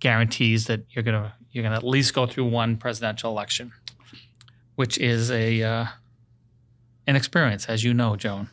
guarantees 0.00 0.66
that 0.66 0.84
you're 0.90 1.04
gonna 1.04 1.34
you're 1.52 1.62
gonna 1.62 1.76
at 1.76 1.84
least 1.84 2.14
go 2.14 2.26
through 2.26 2.46
one 2.46 2.76
presidential 2.76 3.30
election, 3.30 3.72
which 4.74 4.98
is 4.98 5.30
a 5.30 5.62
uh, 5.62 5.86
an 7.06 7.16
experience, 7.16 7.66
as 7.66 7.84
you 7.84 7.94
know, 7.94 8.16
Joan. 8.16 8.48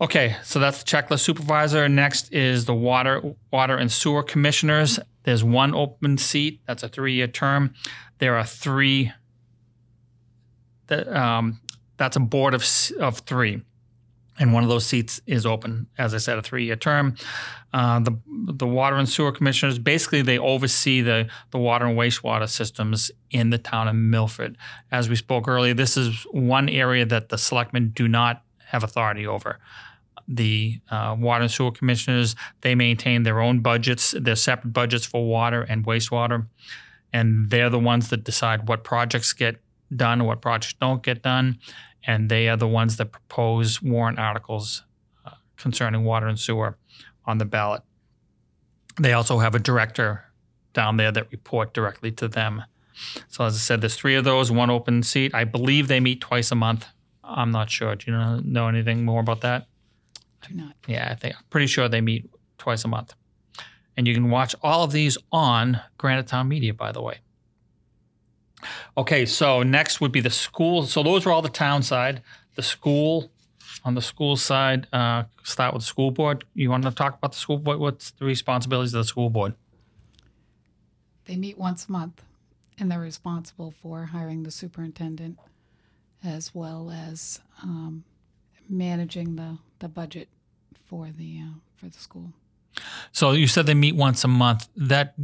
Okay, 0.00 0.36
so 0.44 0.58
that's 0.58 0.82
the 0.82 0.84
checklist 0.84 1.20
supervisor. 1.20 1.86
Next 1.88 2.32
is 2.32 2.64
the 2.64 2.74
water 2.74 3.34
water 3.52 3.76
and 3.76 3.92
sewer 3.92 4.22
commissioners. 4.22 4.98
There's 5.24 5.44
one 5.44 5.74
open 5.74 6.16
seat. 6.16 6.60
That's 6.66 6.82
a 6.82 6.88
three-year 6.88 7.28
term. 7.28 7.74
There 8.18 8.36
are 8.36 8.44
three. 8.44 9.12
That, 10.86 11.06
um, 11.14 11.60
that's 11.98 12.16
a 12.16 12.20
board 12.20 12.54
of 12.54 12.64
of 12.98 13.18
three, 13.20 13.62
and 14.40 14.54
one 14.54 14.64
of 14.64 14.70
those 14.70 14.86
seats 14.86 15.20
is 15.26 15.44
open. 15.44 15.86
As 15.98 16.14
I 16.14 16.18
said, 16.18 16.38
a 16.38 16.42
three-year 16.42 16.76
term. 16.76 17.14
Uh, 17.72 18.00
the 18.00 18.18
the 18.26 18.66
water 18.66 18.96
and 18.96 19.08
sewer 19.08 19.30
commissioners 19.30 19.78
basically 19.78 20.22
they 20.22 20.38
oversee 20.38 21.02
the 21.02 21.28
the 21.52 21.58
water 21.58 21.86
and 21.86 21.96
wastewater 21.96 22.48
systems 22.48 23.12
in 23.30 23.50
the 23.50 23.58
town 23.58 23.86
of 23.86 23.94
Milford. 23.94 24.56
As 24.90 25.08
we 25.08 25.14
spoke 25.14 25.46
earlier, 25.46 25.74
this 25.74 25.96
is 25.96 26.26
one 26.32 26.68
area 26.68 27.04
that 27.04 27.28
the 27.28 27.38
selectmen 27.38 27.90
do 27.94 28.08
not 28.08 28.42
have 28.66 28.82
authority 28.82 29.26
over 29.26 29.60
the 30.26 30.80
uh, 30.90 31.14
water 31.18 31.42
and 31.42 31.50
sewer 31.50 31.72
commissioners 31.72 32.36
they 32.60 32.76
maintain 32.76 33.24
their 33.24 33.40
own 33.40 33.58
budgets 33.58 34.14
their 34.16 34.36
separate 34.36 34.70
budgets 34.70 35.04
for 35.04 35.26
water 35.26 35.62
and 35.62 35.84
wastewater 35.84 36.46
and 37.12 37.50
they're 37.50 37.68
the 37.68 37.78
ones 37.80 38.10
that 38.10 38.22
decide 38.22 38.68
what 38.68 38.84
projects 38.84 39.32
get 39.32 39.60
done 39.94 40.24
what 40.24 40.40
projects 40.40 40.74
don't 40.80 41.02
get 41.02 41.20
done 41.22 41.58
and 42.06 42.28
they 42.30 42.48
are 42.48 42.56
the 42.56 42.68
ones 42.68 42.96
that 42.96 43.06
propose 43.12 43.82
warrant 43.82 44.18
articles 44.18 44.82
uh, 45.26 45.30
concerning 45.56 46.04
water 46.04 46.26
and 46.26 46.38
sewer 46.38 46.76
on 47.26 47.38
the 47.38 47.44
ballot 47.44 47.82
they 48.98 49.12
also 49.12 49.38
have 49.38 49.54
a 49.54 49.58
director 49.58 50.24
down 50.72 50.96
there 50.96 51.12
that 51.12 51.30
report 51.30 51.72
directly 51.74 52.10
to 52.12 52.28
them 52.28 52.62
so 53.28 53.44
as 53.44 53.54
i 53.54 53.58
said 53.58 53.80
there's 53.80 53.96
three 53.96 54.14
of 54.16 54.24
those 54.24 54.50
one 54.50 54.70
open 54.70 55.02
seat 55.02 55.34
i 55.34 55.44
believe 55.44 55.88
they 55.88 56.00
meet 56.00 56.20
twice 56.20 56.50
a 56.50 56.54
month 56.54 56.86
i'm 57.24 57.50
not 57.50 57.70
sure 57.70 57.94
do 57.94 58.10
you 58.10 58.16
know, 58.16 58.40
know 58.44 58.68
anything 58.68 59.04
more 59.04 59.20
about 59.20 59.40
that 59.40 59.66
Do 60.48 60.54
not. 60.54 60.74
yeah, 60.86 61.08
I 61.10 61.14
think 61.14 61.34
I'm 61.36 61.44
pretty 61.50 61.66
sure 61.66 61.88
they 61.88 62.00
meet 62.00 62.28
twice 62.58 62.84
a 62.84 62.88
month. 62.88 63.14
And 63.96 64.06
you 64.08 64.14
can 64.14 64.30
watch 64.30 64.54
all 64.62 64.82
of 64.84 64.92
these 64.92 65.18
on 65.30 65.80
Granite 65.98 66.26
Town 66.28 66.48
Media, 66.48 66.72
by 66.72 66.92
the 66.92 67.02
way. 67.02 67.18
Okay, 68.96 69.26
so 69.26 69.62
next 69.62 70.00
would 70.00 70.12
be 70.12 70.20
the 70.20 70.30
school. 70.30 70.84
So 70.84 71.02
those 71.02 71.26
are 71.26 71.30
all 71.30 71.42
the 71.42 71.48
town 71.48 71.82
side. 71.82 72.22
The 72.56 72.62
school, 72.62 73.30
on 73.84 73.94
the 73.94 74.02
school 74.02 74.36
side, 74.36 74.86
uh, 74.92 75.24
start 75.42 75.74
with 75.74 75.82
the 75.82 75.86
school 75.86 76.10
board. 76.10 76.44
You 76.54 76.70
want 76.70 76.84
to 76.84 76.90
talk 76.90 77.16
about 77.16 77.32
the 77.32 77.38
school 77.38 77.58
board? 77.58 77.78
What's 77.78 78.10
the 78.12 78.24
responsibilities 78.24 78.94
of 78.94 78.98
the 78.98 79.08
school 79.08 79.30
board? 79.30 79.54
They 81.24 81.36
meet 81.36 81.58
once 81.58 81.86
a 81.88 81.92
month, 81.92 82.22
and 82.78 82.90
they're 82.90 82.98
responsible 83.00 83.70
for 83.70 84.06
hiring 84.06 84.42
the 84.42 84.50
superintendent, 84.50 85.38
as 86.24 86.54
well 86.54 86.90
as 86.90 87.40
um, 87.62 88.04
managing 88.68 89.36
the, 89.36 89.58
the 89.78 89.88
budget 89.88 90.28
for 90.86 91.10
the 91.16 91.40
uh, 91.40 91.58
for 91.76 91.86
the 91.86 91.98
school. 91.98 92.32
So 93.12 93.32
you 93.32 93.46
said 93.46 93.66
they 93.66 93.74
meet 93.74 93.94
once 93.94 94.24
a 94.24 94.28
month. 94.28 94.68
That 94.76 95.14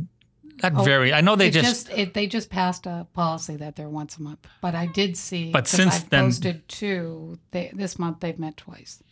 that 0.63 0.73
Oh, 0.77 0.83
vary. 0.83 1.13
I 1.13 1.21
know 1.21 1.37
they 1.37 1.49
It 1.49 1.53
just, 1.55 1.91
it, 1.91 2.15
they 2.15 2.27
just 2.27 2.51
passed 2.51 2.87
a 2.87 3.07
policy 3.13 3.57
that 3.57 3.77
they're 3.77 3.89
once 3.89 4.17
a 4.17 4.23
month, 4.23 4.41
but 4.61 4.75
I 4.75 4.87
did 4.87 5.17
see. 5.17 5.51
But 5.51 5.67
since 5.69 5.95
I've 5.97 6.11
then- 6.11 6.25
posted 6.25 6.69
two. 6.69 7.39
They, 7.51 7.71
this 7.75 7.99
month 7.99 8.21
they've 8.21 8.39
met 8.39 8.57
twice. 8.57 9.03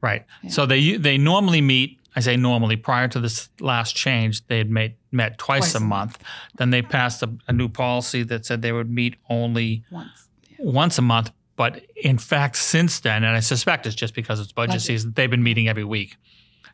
Right. 0.00 0.24
Yeah. 0.42 0.50
So 0.50 0.66
they 0.66 0.96
they 0.96 1.18
normally 1.18 1.60
meet. 1.60 1.98
I 2.16 2.20
say 2.20 2.36
normally. 2.36 2.76
Prior 2.76 3.08
to 3.08 3.20
this 3.20 3.48
last 3.60 3.94
change, 3.96 4.46
they 4.46 4.58
had 4.58 4.70
met 4.70 4.96
met 5.12 5.38
twice, 5.38 5.72
Twice 5.72 5.74
a 5.74 5.80
month. 5.80 6.18
Then 6.56 6.70
they 6.70 6.82
passed 6.82 7.22
a, 7.22 7.28
a 7.48 7.52
new 7.52 7.68
policy 7.68 8.22
that 8.24 8.46
said 8.46 8.62
they 8.62 8.72
would 8.72 8.90
meet 8.90 9.16
only 9.28 9.84
Once. 9.90 10.28
once 10.58 10.98
a 10.98 11.02
month. 11.02 11.30
But 11.56 11.82
in 11.96 12.18
fact, 12.18 12.56
since 12.56 13.00
then, 13.00 13.24
and 13.24 13.36
I 13.36 13.40
suspect 13.40 13.86
it's 13.86 13.96
just 13.96 14.14
because 14.14 14.38
it's 14.38 14.52
budget, 14.52 14.68
Budget. 14.74 14.82
season, 14.82 15.12
they've 15.16 15.30
been 15.30 15.42
meeting 15.42 15.68
every 15.68 15.84
week. 15.84 16.16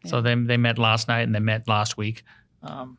So 0.06 0.20
they 0.20 0.34
they 0.34 0.58
met 0.58 0.78
last 0.78 1.08
night 1.08 1.22
and 1.22 1.34
they 1.34 1.40
met 1.40 1.66
last 1.66 1.96
week. 1.96 2.24
Um, 2.62 2.98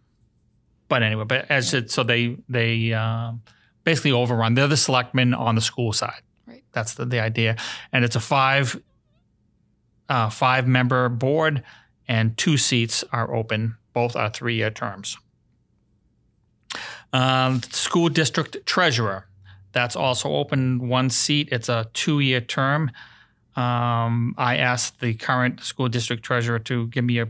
but 0.87 1.03
anyway, 1.03 1.25
but 1.25 1.49
as 1.49 1.73
it, 1.73 1.91
so 1.91 2.03
they 2.03 2.37
they 2.47 2.93
um, 2.93 3.41
basically 3.83 4.11
overrun. 4.11 4.53
They're 4.53 4.67
the 4.67 4.77
selectmen 4.77 5.33
on 5.33 5.55
the 5.55 5.61
school 5.61 5.93
side. 5.93 6.21
Right. 6.47 6.63
That's 6.71 6.95
the, 6.95 7.05
the 7.05 7.19
idea, 7.19 7.57
and 7.91 8.05
it's 8.05 8.15
a 8.15 8.19
five 8.19 8.81
uh, 10.09 10.29
five 10.29 10.67
member 10.67 11.09
board, 11.09 11.63
and 12.07 12.37
two 12.37 12.57
seats 12.57 13.03
are 13.11 13.33
open. 13.33 13.77
Both 13.93 14.15
are 14.15 14.29
three 14.29 14.55
year 14.55 14.71
terms. 14.71 15.17
Um, 17.13 17.61
school 17.63 18.09
district 18.09 18.65
treasurer, 18.65 19.27
that's 19.75 19.95
also 19.97 20.29
open 20.29 20.87
one 20.87 21.09
seat. 21.09 21.49
It's 21.51 21.67
a 21.67 21.87
two 21.93 22.21
year 22.21 22.39
term. 22.39 22.91
Um, 23.57 24.33
I 24.37 24.55
asked 24.55 25.01
the 25.01 25.13
current 25.13 25.61
school 25.61 25.89
district 25.89 26.23
treasurer 26.23 26.59
to 26.59 26.87
give 26.87 27.03
me 27.03 27.19
a, 27.19 27.27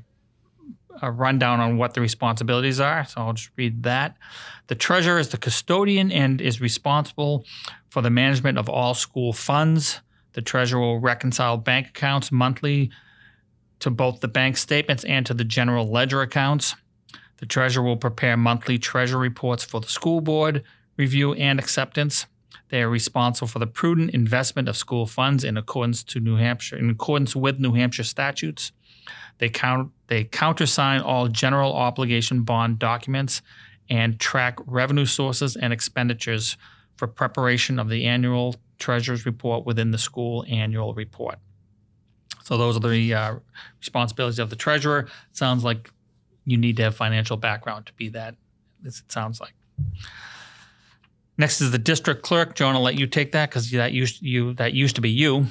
a 1.02 1.12
rundown 1.12 1.60
on 1.60 1.78
what 1.78 1.94
the 1.94 2.02
responsibilities 2.02 2.80
are. 2.80 3.06
So 3.06 3.22
I'll 3.22 3.34
just 3.34 3.52
read 3.56 3.84
that. 3.84 4.18
The 4.68 4.76
treasurer 4.76 5.20
is 5.20 5.30
the 5.30 5.38
custodian 5.38 6.12
and 6.12 6.42
is 6.42 6.62
responsible 6.62 7.46
for 7.90 8.02
the 8.02 8.10
management 8.10 8.58
of 8.58 8.70
all 8.70 8.94
school 8.94 9.34
funds. 9.34 10.02
The 10.34 10.42
treasurer 10.42 10.82
will 10.82 11.00
reconcile 11.00 11.58
bank 11.58 11.90
accounts 11.90 12.32
monthly 12.32 12.92
to 13.80 13.90
both 13.90 14.20
the 14.22 14.28
bank 14.28 14.58
statements 14.58 15.04
and 15.04 15.26
to 15.26 15.34
the 15.34 15.44
general 15.44 15.90
ledger 15.90 16.22
accounts. 16.22 16.76
The 17.38 17.46
treasurer 17.46 17.84
will 17.84 17.98
prepare 17.98 18.38
monthly 18.38 18.78
treasury 18.78 19.28
reports 19.30 19.64
for 19.64 19.82
the 19.82 19.88
school 19.88 20.22
board 20.22 20.64
review 20.98 21.34
and 21.34 21.60
acceptance. 21.60 22.26
They 22.70 22.82
are 22.82 22.90
responsible 22.90 23.48
for 23.48 23.60
the 23.60 23.68
prudent 23.68 24.12
investment 24.12 24.68
of 24.68 24.78
school 24.78 25.06
funds 25.06 25.44
in 25.44 25.58
accordance 25.58 26.04
to 26.06 26.20
New 26.20 26.38
Hampshire 26.38 26.78
in 26.78 26.90
accordance 26.90 27.36
with 27.36 27.60
New 27.60 27.74
Hampshire 27.74 28.04
statutes. 28.04 28.72
They 29.38 29.50
count 29.50 29.92
they 30.08 30.24
countersign 30.24 31.02
all 31.02 31.28
general 31.28 31.74
obligation 31.74 32.44
bond 32.44 32.80
documents 32.80 33.42
and 33.90 34.20
track 34.20 34.60
revenue 34.66 35.06
sources 35.06 35.56
and 35.56 35.74
expenditures 35.74 36.58
for 36.96 37.08
preparation 37.08 37.80
of 37.80 37.90
the 37.90 38.06
annual 38.06 38.56
treasurer's 38.78 39.26
report 39.26 39.66
within 39.66 39.92
the 39.92 39.98
school 39.98 40.46
annual 40.48 40.94
report. 40.94 41.38
So 42.44 42.58
those 42.58 42.78
are 42.78 42.88
the 42.88 43.14
uh, 43.14 43.36
responsibilities 43.80 44.40
of 44.40 44.50
the 44.50 44.56
treasurer. 44.56 45.08
Sounds 45.32 45.64
like 45.64 45.90
you 46.46 46.58
need 46.58 46.78
to 46.78 46.84
have 46.84 46.96
financial 46.96 47.38
background 47.38 47.88
to 47.88 47.94
be 47.94 48.10
that. 48.10 48.36
This 48.82 49.00
it 49.00 49.12
sounds 49.12 49.42
like. 49.42 49.54
Next 51.38 51.60
is 51.60 51.72
the 51.72 51.78
district 51.80 52.22
clerk. 52.22 52.56
Joan, 52.56 52.76
I'll 52.76 52.82
let 52.82 52.96
you 52.96 53.08
take 53.08 53.32
that 53.34 53.50
because 53.50 53.72
that 53.72 53.92
used 53.92 54.22
you 54.22 54.54
that 54.54 54.74
used 54.74 54.96
to 54.96 55.02
be 55.02 55.10
you. 55.10 55.48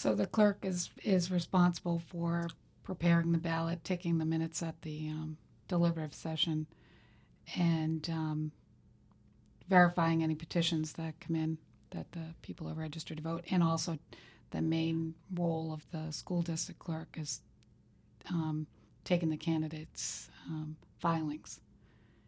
So 0.00 0.14
the 0.14 0.26
clerk 0.26 0.60
is 0.62 0.88
is 1.04 1.30
responsible 1.30 1.98
for 1.98 2.48
preparing 2.84 3.32
the 3.32 3.38
ballot, 3.38 3.84
taking 3.84 4.16
the 4.16 4.24
minutes 4.24 4.62
at 4.62 4.80
the 4.80 5.10
um, 5.10 5.36
deliberative 5.68 6.14
session, 6.14 6.66
and 7.54 8.08
um, 8.08 8.52
verifying 9.68 10.22
any 10.22 10.34
petitions 10.34 10.94
that 10.94 11.20
come 11.20 11.36
in 11.36 11.58
that 11.90 12.12
the 12.12 12.34
people 12.40 12.66
are 12.66 12.72
registered 12.72 13.18
to 13.18 13.22
vote. 13.22 13.44
And 13.50 13.62
also, 13.62 13.98
the 14.52 14.62
main 14.62 15.16
role 15.34 15.70
of 15.70 15.84
the 15.90 16.10
school 16.12 16.40
district 16.40 16.80
clerk 16.80 17.18
is 17.20 17.42
um, 18.30 18.68
taking 19.04 19.28
the 19.28 19.36
candidates' 19.36 20.30
um, 20.48 20.76
filings 20.98 21.60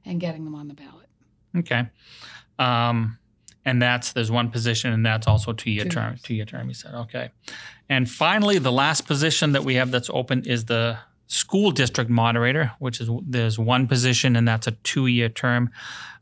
and 0.05 0.21
getting 0.21 0.45
them 0.45 0.55
on 0.55 0.69
the 0.69 0.75
ballot. 0.75 1.09
Okay. 1.57 1.89
Um, 2.59 3.17
and 3.65 3.81
that's 3.81 4.13
there's 4.13 4.31
one 4.31 4.51
position, 4.51 4.93
and 4.93 5.05
that's 5.05 5.27
also 5.27 5.53
two 5.53 5.71
year 5.71 5.85
term. 5.85 6.17
Two 6.23 6.35
year 6.35 6.45
term. 6.45 6.69
You 6.69 6.75
said 6.75 6.95
okay. 6.95 7.31
And 7.89 8.11
finally, 8.11 8.59
the 8.59 8.73
last 8.73 9.07
position 9.07 9.53
that 9.53 9.65
we 9.65 9.75
have 9.77 9.91
that's 9.91 10.11
open 10.11 10.45
is 10.45 10.65
the 10.65 10.99
school 11.27 11.71
district 11.71 12.11
moderator, 12.11 12.73
which 12.79 13.01
is 13.01 13.09
there's 13.23 13.59
one 13.59 13.87
position, 13.87 14.37
and 14.37 14.47
that's 14.47 14.67
a 14.67 14.73
two 14.83 15.07
year 15.07 15.29
term. 15.29 15.71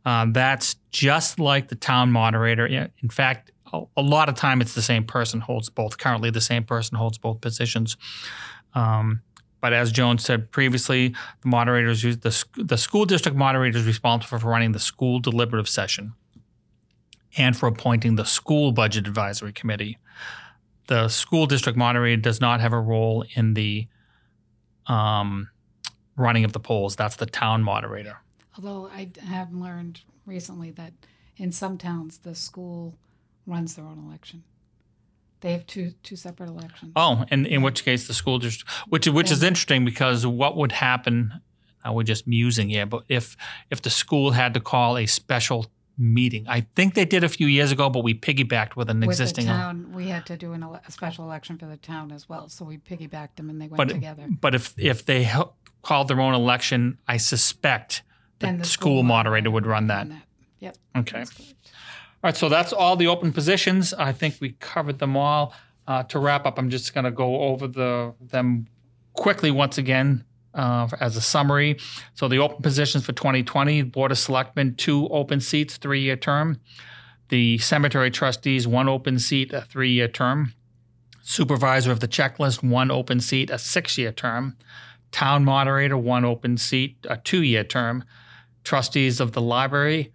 Uh, 0.05 0.27
that's 0.31 0.77
just 0.91 1.39
like 1.39 1.69
the 1.69 1.75
town 1.75 2.11
moderator. 2.11 2.67
Yeah, 2.67 2.89
In 3.03 3.11
fact, 3.11 3.53
a, 3.73 3.83
a 3.97 4.03
lot 4.03 4.29
of 4.29 4.35
time 4.35 4.61
it's 4.61 4.75
the 4.75 4.83
same 4.83 5.05
person 5.05 5.41
holds 5.41 5.69
both. 5.69 5.99
Currently, 5.99 6.31
the 6.31 6.41
same 6.41 6.65
person 6.65 6.97
holds 6.97 7.19
both 7.19 7.41
positions. 7.41 7.97
Um, 8.75 9.23
but 9.61 9.75
as 9.75 9.93
Joan 9.93 10.19
said 10.19 10.51
previously, 10.51 11.15
the 11.43 11.49
moderators 11.49 12.03
use 12.03 12.19
the, 12.19 12.45
the 12.57 12.79
school 12.79 13.05
district 13.05 13.37
moderator 13.37 13.79
is 13.79 13.87
responsible 13.87 14.39
for 14.39 14.49
running 14.49 14.73
the 14.73 14.79
school 14.79 15.21
deliberative 15.21 15.69
session 15.69 16.15
and 17.37 17.57
for 17.57 17.67
appointing 17.67 18.17
the 18.17 18.25
school 18.25 18.73
budget 18.73 19.07
advisory 19.07 19.53
committee. 19.53 19.99
The 20.87 21.09
school 21.09 21.47
district 21.47 21.79
moderator 21.79 22.21
does 22.21 22.41
not 22.41 22.61
have 22.61 22.73
a 22.73 22.81
role 22.81 23.25
in 23.35 23.55
the 23.55 23.87
um, 24.87 25.49
running 26.17 26.45
of 26.45 26.53
the 26.53 26.61
polls. 26.61 26.97
That's 26.97 27.17
the 27.17 27.27
town 27.27 27.63
moderator. 27.63 28.19
Although 28.57 28.89
I 28.89 29.11
have 29.25 29.53
learned 29.53 30.01
recently 30.27 30.71
that 30.73 30.93
in 31.37 31.53
some 31.53 31.79
towns 31.79 32.19
the 32.19 32.35
school 32.35 32.99
runs 33.47 33.77
their 33.77 33.87
own 33.87 33.99
election. 34.07 34.45
They 35.41 35.53
have 35.53 35.67
two 35.67 35.93
two 36.03 36.17
separate 36.17 36.51
elections. 36.51 36.93
Oh, 36.97 37.25
and 37.31 37.47
in 37.47 37.63
which 37.63 37.85
case 37.85 38.07
the 38.07 38.15
school 38.15 38.39
district, 38.39 38.71
which 38.89 39.09
which 39.09 39.31
is 39.31 39.43
interesting 39.43 39.85
because 39.85 40.27
what 40.27 40.57
would 40.57 40.73
happen? 40.73 41.41
Uh, 41.83 41.95
we're 41.95 42.03
just 42.03 42.27
musing 42.27 42.69
here, 42.69 42.85
but 42.85 43.05
if 43.09 43.37
if 43.71 43.81
the 43.81 43.89
school 43.89 44.33
had 44.33 44.53
to 44.53 44.61
call 44.61 44.99
a 44.99 45.07
special 45.07 45.67
meeting, 46.01 46.47
I 46.49 46.63
think 46.75 46.95
they 46.95 47.05
did 47.05 47.23
a 47.23 47.29
few 47.29 47.47
years 47.47 47.71
ago, 47.71 47.91
but 47.91 48.03
we 48.03 48.15
piggybacked 48.15 48.75
with 48.75 48.89
an 48.91 49.01
With 49.01 49.11
existing. 49.11 49.47
the 49.47 49.53
town, 49.53 49.93
we 49.93 50.09
had 50.09 50.25
to 50.27 50.37
do 50.37 50.53
an 50.55 50.63
ele- 50.63 50.81
a 50.87 50.91
special 50.91 51.25
election 51.25 51.59
for 51.59 51.67
the 51.67 51.77
town 51.77 52.11
as 52.11 52.29
well, 52.29 52.49
so 52.49 52.65
we 52.65 52.79
piggybacked 52.79 53.37
them 53.37 53.51
and 53.51 53.61
they 53.61 53.69
went 53.69 53.77
but 53.77 53.89
together. 53.91 54.27
but 54.41 54.55
if 54.55 54.75
if 54.79 55.05
they 55.05 55.23
hel- 55.25 55.57
called 55.83 56.09
their 56.09 56.21
own 56.21 56.35
election, 56.35 56.99
I 57.07 57.19
suspect 57.19 58.03
the, 58.39 58.53
the 58.53 58.65
school, 58.65 59.03
moderator 59.03 59.51
would 59.51 59.67
run 59.67 59.87
that. 59.89 60.09
Yep. 60.61 60.77
Okay. 60.97 61.21
All 61.21 61.27
right, 62.25 62.37
so 62.37 62.49
that's 62.49 62.73
all 62.73 62.97
the 62.97 63.07
open 63.07 63.33
positions. 63.33 63.95
I 63.95 64.13
think 64.13 64.37
we 64.41 64.53
covered 64.61 64.99
them 64.99 65.17
all. 65.17 65.55
Uh, 65.87 66.03
to 66.05 66.19
wrap 66.19 66.47
up, 66.47 66.59
I'm 66.59 66.71
just 66.71 66.93
going 66.95 67.05
to 67.05 67.11
go 67.11 67.41
over 67.41 67.67
the 67.67 68.15
them 68.21 68.67
quickly 69.15 69.51
once 69.51 69.77
again 69.79 70.25
uh, 70.55 70.89
as 71.01 71.17
a 71.17 71.21
summary. 71.21 71.79
So 72.15 72.29
the 72.29 72.39
open 72.39 72.63
positions 72.63 73.05
for 73.05 73.13
2020: 73.13 73.83
Board 73.83 74.13
of 74.13 74.19
Selectmen, 74.19 74.75
two 74.77 75.09
open 75.09 75.41
seats, 75.41 75.77
three-year 75.77 76.17
term. 76.17 76.61
The 77.29 77.59
Cemetery 77.59 78.11
Trustees, 78.11 78.67
one 78.67 78.89
open 78.89 79.19
seat, 79.19 79.53
a 79.53 79.63
three-year 79.63 80.09
term. 80.09 80.55
Supervisor 81.23 81.93
of 81.93 82.01
the 82.01 82.09
Checklist, 82.09 82.63
one 82.63 82.91
open 82.91 83.21
seat, 83.21 83.51
a 83.51 83.59
six-year 83.59 84.13
term. 84.13 84.57
Town 85.13 85.45
Moderator, 85.45 85.97
one 85.97 86.25
open 86.25 86.57
seat, 86.57 86.97
a 87.09 87.17
two-year 87.17 87.65
term. 87.65 88.05
Trustees 88.65 89.21
of 89.21 89.33
the 89.33 89.41
Library, 89.41 90.13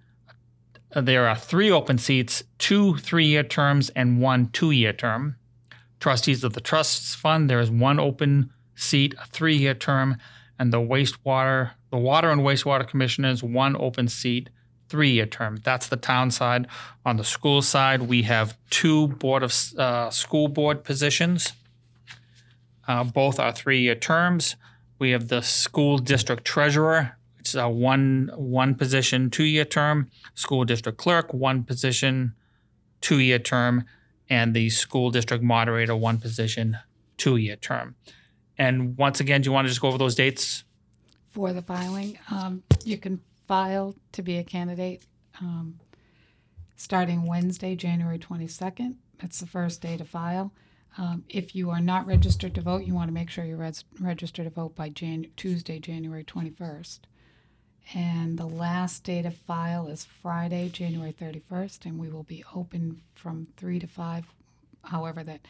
there 0.95 1.27
are 1.27 1.35
three 1.35 1.69
open 1.69 1.97
seats, 1.97 2.43
two 2.57 2.95
three 2.97 3.25
year 3.25 3.43
terms, 3.43 3.89
and 3.91 4.21
one 4.21 4.47
two 4.47 4.71
year 4.71 4.93
term. 4.93 5.35
Trustees 5.99 6.43
of 6.43 6.53
the 6.53 6.61
Trusts 6.61 7.15
Fund, 7.15 7.49
there 7.49 7.59
is 7.59 7.69
one 7.69 7.99
open 7.99 8.51
seat, 8.75 9.15
a 9.21 9.25
three 9.27 9.55
year 9.55 9.73
term, 9.73 10.17
and 10.59 10.71
the 10.71 10.79
wastewater, 10.79 11.71
the 11.91 11.97
Water 11.97 12.29
and 12.29 12.41
Wastewater 12.41 12.87
Commissioners, 12.87 13.43
one 13.43 13.75
open 13.77 14.07
seat, 14.07 14.49
three 14.89 15.11
year 15.11 15.25
term. 15.25 15.57
That's 15.63 15.87
the 15.87 15.97
town 15.97 16.31
side. 16.31 16.67
On 17.05 17.17
the 17.17 17.23
school 17.23 17.61
side, 17.61 18.03
we 18.03 18.23
have 18.23 18.57
two 18.69 19.07
Board 19.07 19.43
of 19.43 19.53
uh, 19.77 20.09
School 20.09 20.47
Board 20.47 20.83
positions. 20.83 21.53
Uh, 22.87 23.03
both 23.03 23.39
are 23.39 23.51
three 23.51 23.81
year 23.81 23.95
terms. 23.95 24.55
We 24.99 25.11
have 25.11 25.27
the 25.27 25.41
School 25.41 25.97
District 25.97 26.45
Treasurer, 26.45 27.17
which 27.37 27.49
is 27.49 27.55
a 27.55 27.69
one 27.69 28.31
one 28.35 28.75
position, 28.75 29.29
two 29.29 29.43
year 29.43 29.65
term. 29.65 30.09
School 30.33 30.65
district 30.65 30.97
clerk, 30.97 31.33
one 31.33 31.63
position, 31.63 32.33
two 33.01 33.19
year 33.19 33.39
term, 33.39 33.83
and 34.29 34.55
the 34.55 34.69
school 34.69 35.11
district 35.11 35.43
moderator, 35.43 35.95
one 35.95 36.17
position, 36.17 36.77
two 37.17 37.37
year 37.37 37.55
term. 37.55 37.95
And 38.57 38.97
once 38.97 39.19
again, 39.19 39.41
do 39.41 39.47
you 39.47 39.51
want 39.51 39.65
to 39.65 39.69
just 39.69 39.81
go 39.81 39.87
over 39.87 39.97
those 39.97 40.15
dates? 40.15 40.63
For 41.31 41.51
the 41.51 41.61
filing, 41.61 42.17
um, 42.31 42.63
you 42.83 42.97
can 42.97 43.19
file 43.47 43.95
to 44.13 44.21
be 44.21 44.37
a 44.37 44.43
candidate 44.43 45.03
um, 45.41 45.79
starting 46.75 47.27
Wednesday, 47.27 47.75
January 47.75 48.17
22nd. 48.19 48.95
That's 49.19 49.39
the 49.39 49.45
first 49.45 49.81
day 49.81 49.97
to 49.97 50.05
file. 50.05 50.53
Um, 50.97 51.25
if 51.27 51.53
you 51.55 51.71
are 51.71 51.81
not 51.81 52.07
registered 52.07 52.55
to 52.55 52.61
vote, 52.61 52.85
you 52.85 52.93
want 52.93 53.09
to 53.09 53.13
make 53.13 53.29
sure 53.29 53.43
you're 53.43 53.57
res- 53.57 53.83
registered 53.99 54.45
to 54.45 54.49
vote 54.49 54.75
by 54.75 54.89
Jan- 54.89 55.27
Tuesday, 55.35 55.77
January 55.79 56.23
21st. 56.23 56.99
And 57.93 58.37
the 58.39 58.47
last 58.47 59.03
day 59.03 59.21
to 59.21 59.29
file 59.29 59.87
is 59.87 60.05
Friday, 60.05 60.69
January 60.69 61.13
31st, 61.13 61.85
and 61.85 61.99
we 61.99 62.09
will 62.09 62.23
be 62.23 62.43
open 62.55 63.01
from 63.13 63.47
3 63.57 63.79
to 63.79 63.87
5. 63.87 64.25
However, 64.85 65.23
that 65.23 65.41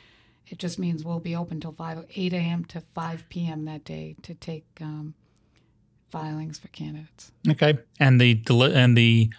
it 0.47 0.59
just 0.59 0.79
means 0.79 1.03
we'll 1.03 1.19
be 1.19 1.35
open 1.35 1.59
till 1.59 1.73
5, 1.73 2.05
8 2.13 2.33
a.m. 2.33 2.65
to 2.65 2.81
5 2.93 3.29
p.m. 3.29 3.65
that 3.65 3.83
day 3.83 4.15
to 4.21 4.33
take 4.33 4.65
um, 4.81 5.13
filings 6.11 6.59
for 6.59 6.67
candidates. 6.69 7.31
Okay. 7.49 7.77
And 7.99 8.19
the 8.21 8.35
deli- 8.35 8.73
and 8.73 8.97
the 8.97 9.29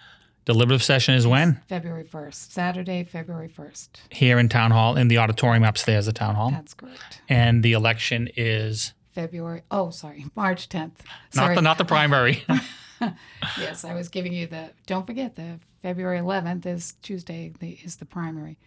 deliberative 0.45 0.83
session 0.83 1.15
is 1.15 1.27
when? 1.27 1.61
February 1.67 2.05
1st, 2.05 2.51
Saturday, 2.51 3.03
February 3.03 3.49
1st. 3.49 3.89
Here 4.11 4.39
in 4.39 4.49
town 4.49 4.71
hall, 4.71 4.95
in 4.95 5.07
the 5.07 5.17
auditorium 5.17 5.63
upstairs 5.63 6.07
at 6.07 6.15
town 6.15 6.35
hall. 6.35 6.51
That's 6.51 6.73
correct. 6.73 7.21
And 7.27 7.63
the 7.63 7.73
election 7.73 8.29
is 8.35 8.93
February, 9.11 9.63
oh, 9.71 9.89
sorry, 9.89 10.25
March 10.35 10.69
10th. 10.69 10.91
not 11.33 11.33
Sorry. 11.33 11.55
the 11.55 11.61
not 11.61 11.77
the 11.77 11.85
primary. 11.85 12.43
yes, 13.59 13.83
I 13.83 13.93
was 13.93 14.09
giving 14.09 14.33
you 14.33 14.47
the, 14.47 14.71
don't 14.85 15.05
forget, 15.05 15.35
the 15.35 15.59
February 15.81 16.19
11th 16.19 16.65
is 16.65 16.93
Tuesday, 17.01 17.53
the, 17.59 17.77
is 17.83 17.97
the 17.97 18.05
primary. 18.05 18.57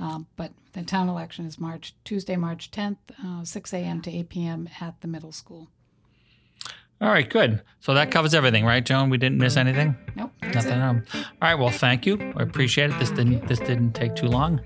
Um, 0.00 0.26
but 0.36 0.52
the 0.72 0.82
town 0.82 1.08
election 1.08 1.46
is 1.46 1.58
March, 1.58 1.94
Tuesday, 2.04 2.36
March 2.36 2.70
10th, 2.70 2.96
uh, 3.24 3.44
6 3.44 3.72
a.m. 3.74 4.00
to 4.02 4.10
8 4.10 4.28
p.m. 4.28 4.68
at 4.80 5.00
the 5.00 5.08
middle 5.08 5.32
school. 5.32 5.68
All 7.00 7.08
right, 7.08 7.28
good. 7.28 7.62
So 7.80 7.94
that 7.94 8.10
covers 8.12 8.32
everything, 8.32 8.64
right, 8.64 8.84
Joan? 8.84 9.10
We 9.10 9.18
didn't 9.18 9.38
miss 9.38 9.56
anything. 9.56 9.96
Nope, 10.14 10.30
Nothing. 10.54 10.80
Um, 10.80 11.04
all 11.12 11.24
right. 11.42 11.54
Well, 11.56 11.70
thank 11.70 12.06
you. 12.06 12.32
I 12.36 12.42
appreciate 12.42 12.90
it. 12.90 12.98
This 13.00 13.10
didn't 13.10 13.48
this 13.48 13.58
didn't 13.58 13.94
take 13.94 14.14
too 14.14 14.28
long. 14.28 14.60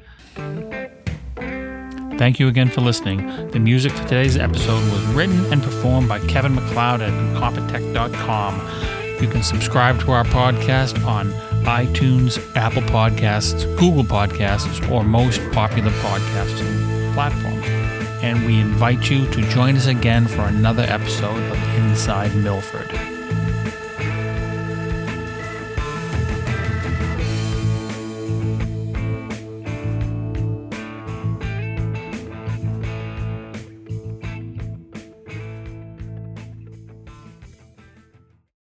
Thank 2.18 2.38
you 2.38 2.48
again 2.48 2.68
for 2.68 2.82
listening. 2.82 3.26
The 3.50 3.58
music 3.58 3.92
for 3.92 4.02
today's 4.02 4.36
episode 4.36 4.82
was 4.92 5.02
written 5.14 5.50
and 5.52 5.62
performed 5.62 6.08
by 6.08 6.18
Kevin 6.26 6.54
MacLeod 6.54 7.00
at 7.00 7.10
Incompetech.com. 7.10 9.05
You 9.20 9.28
can 9.28 9.42
subscribe 9.42 9.98
to 10.00 10.12
our 10.12 10.24
podcast 10.24 11.04
on 11.06 11.30
iTunes, 11.64 12.38
Apple 12.54 12.82
Podcasts, 12.82 13.64
Google 13.78 14.04
Podcasts, 14.04 14.90
or 14.90 15.04
most 15.04 15.40
popular 15.52 15.90
podcasting 15.90 17.14
platforms. 17.14 17.66
And 18.22 18.44
we 18.44 18.60
invite 18.60 19.10
you 19.10 19.26
to 19.30 19.42
join 19.50 19.76
us 19.76 19.86
again 19.86 20.26
for 20.26 20.42
another 20.42 20.82
episode 20.82 21.42
of 21.50 21.74
Inside 21.76 22.34
Milford. 22.36 23.15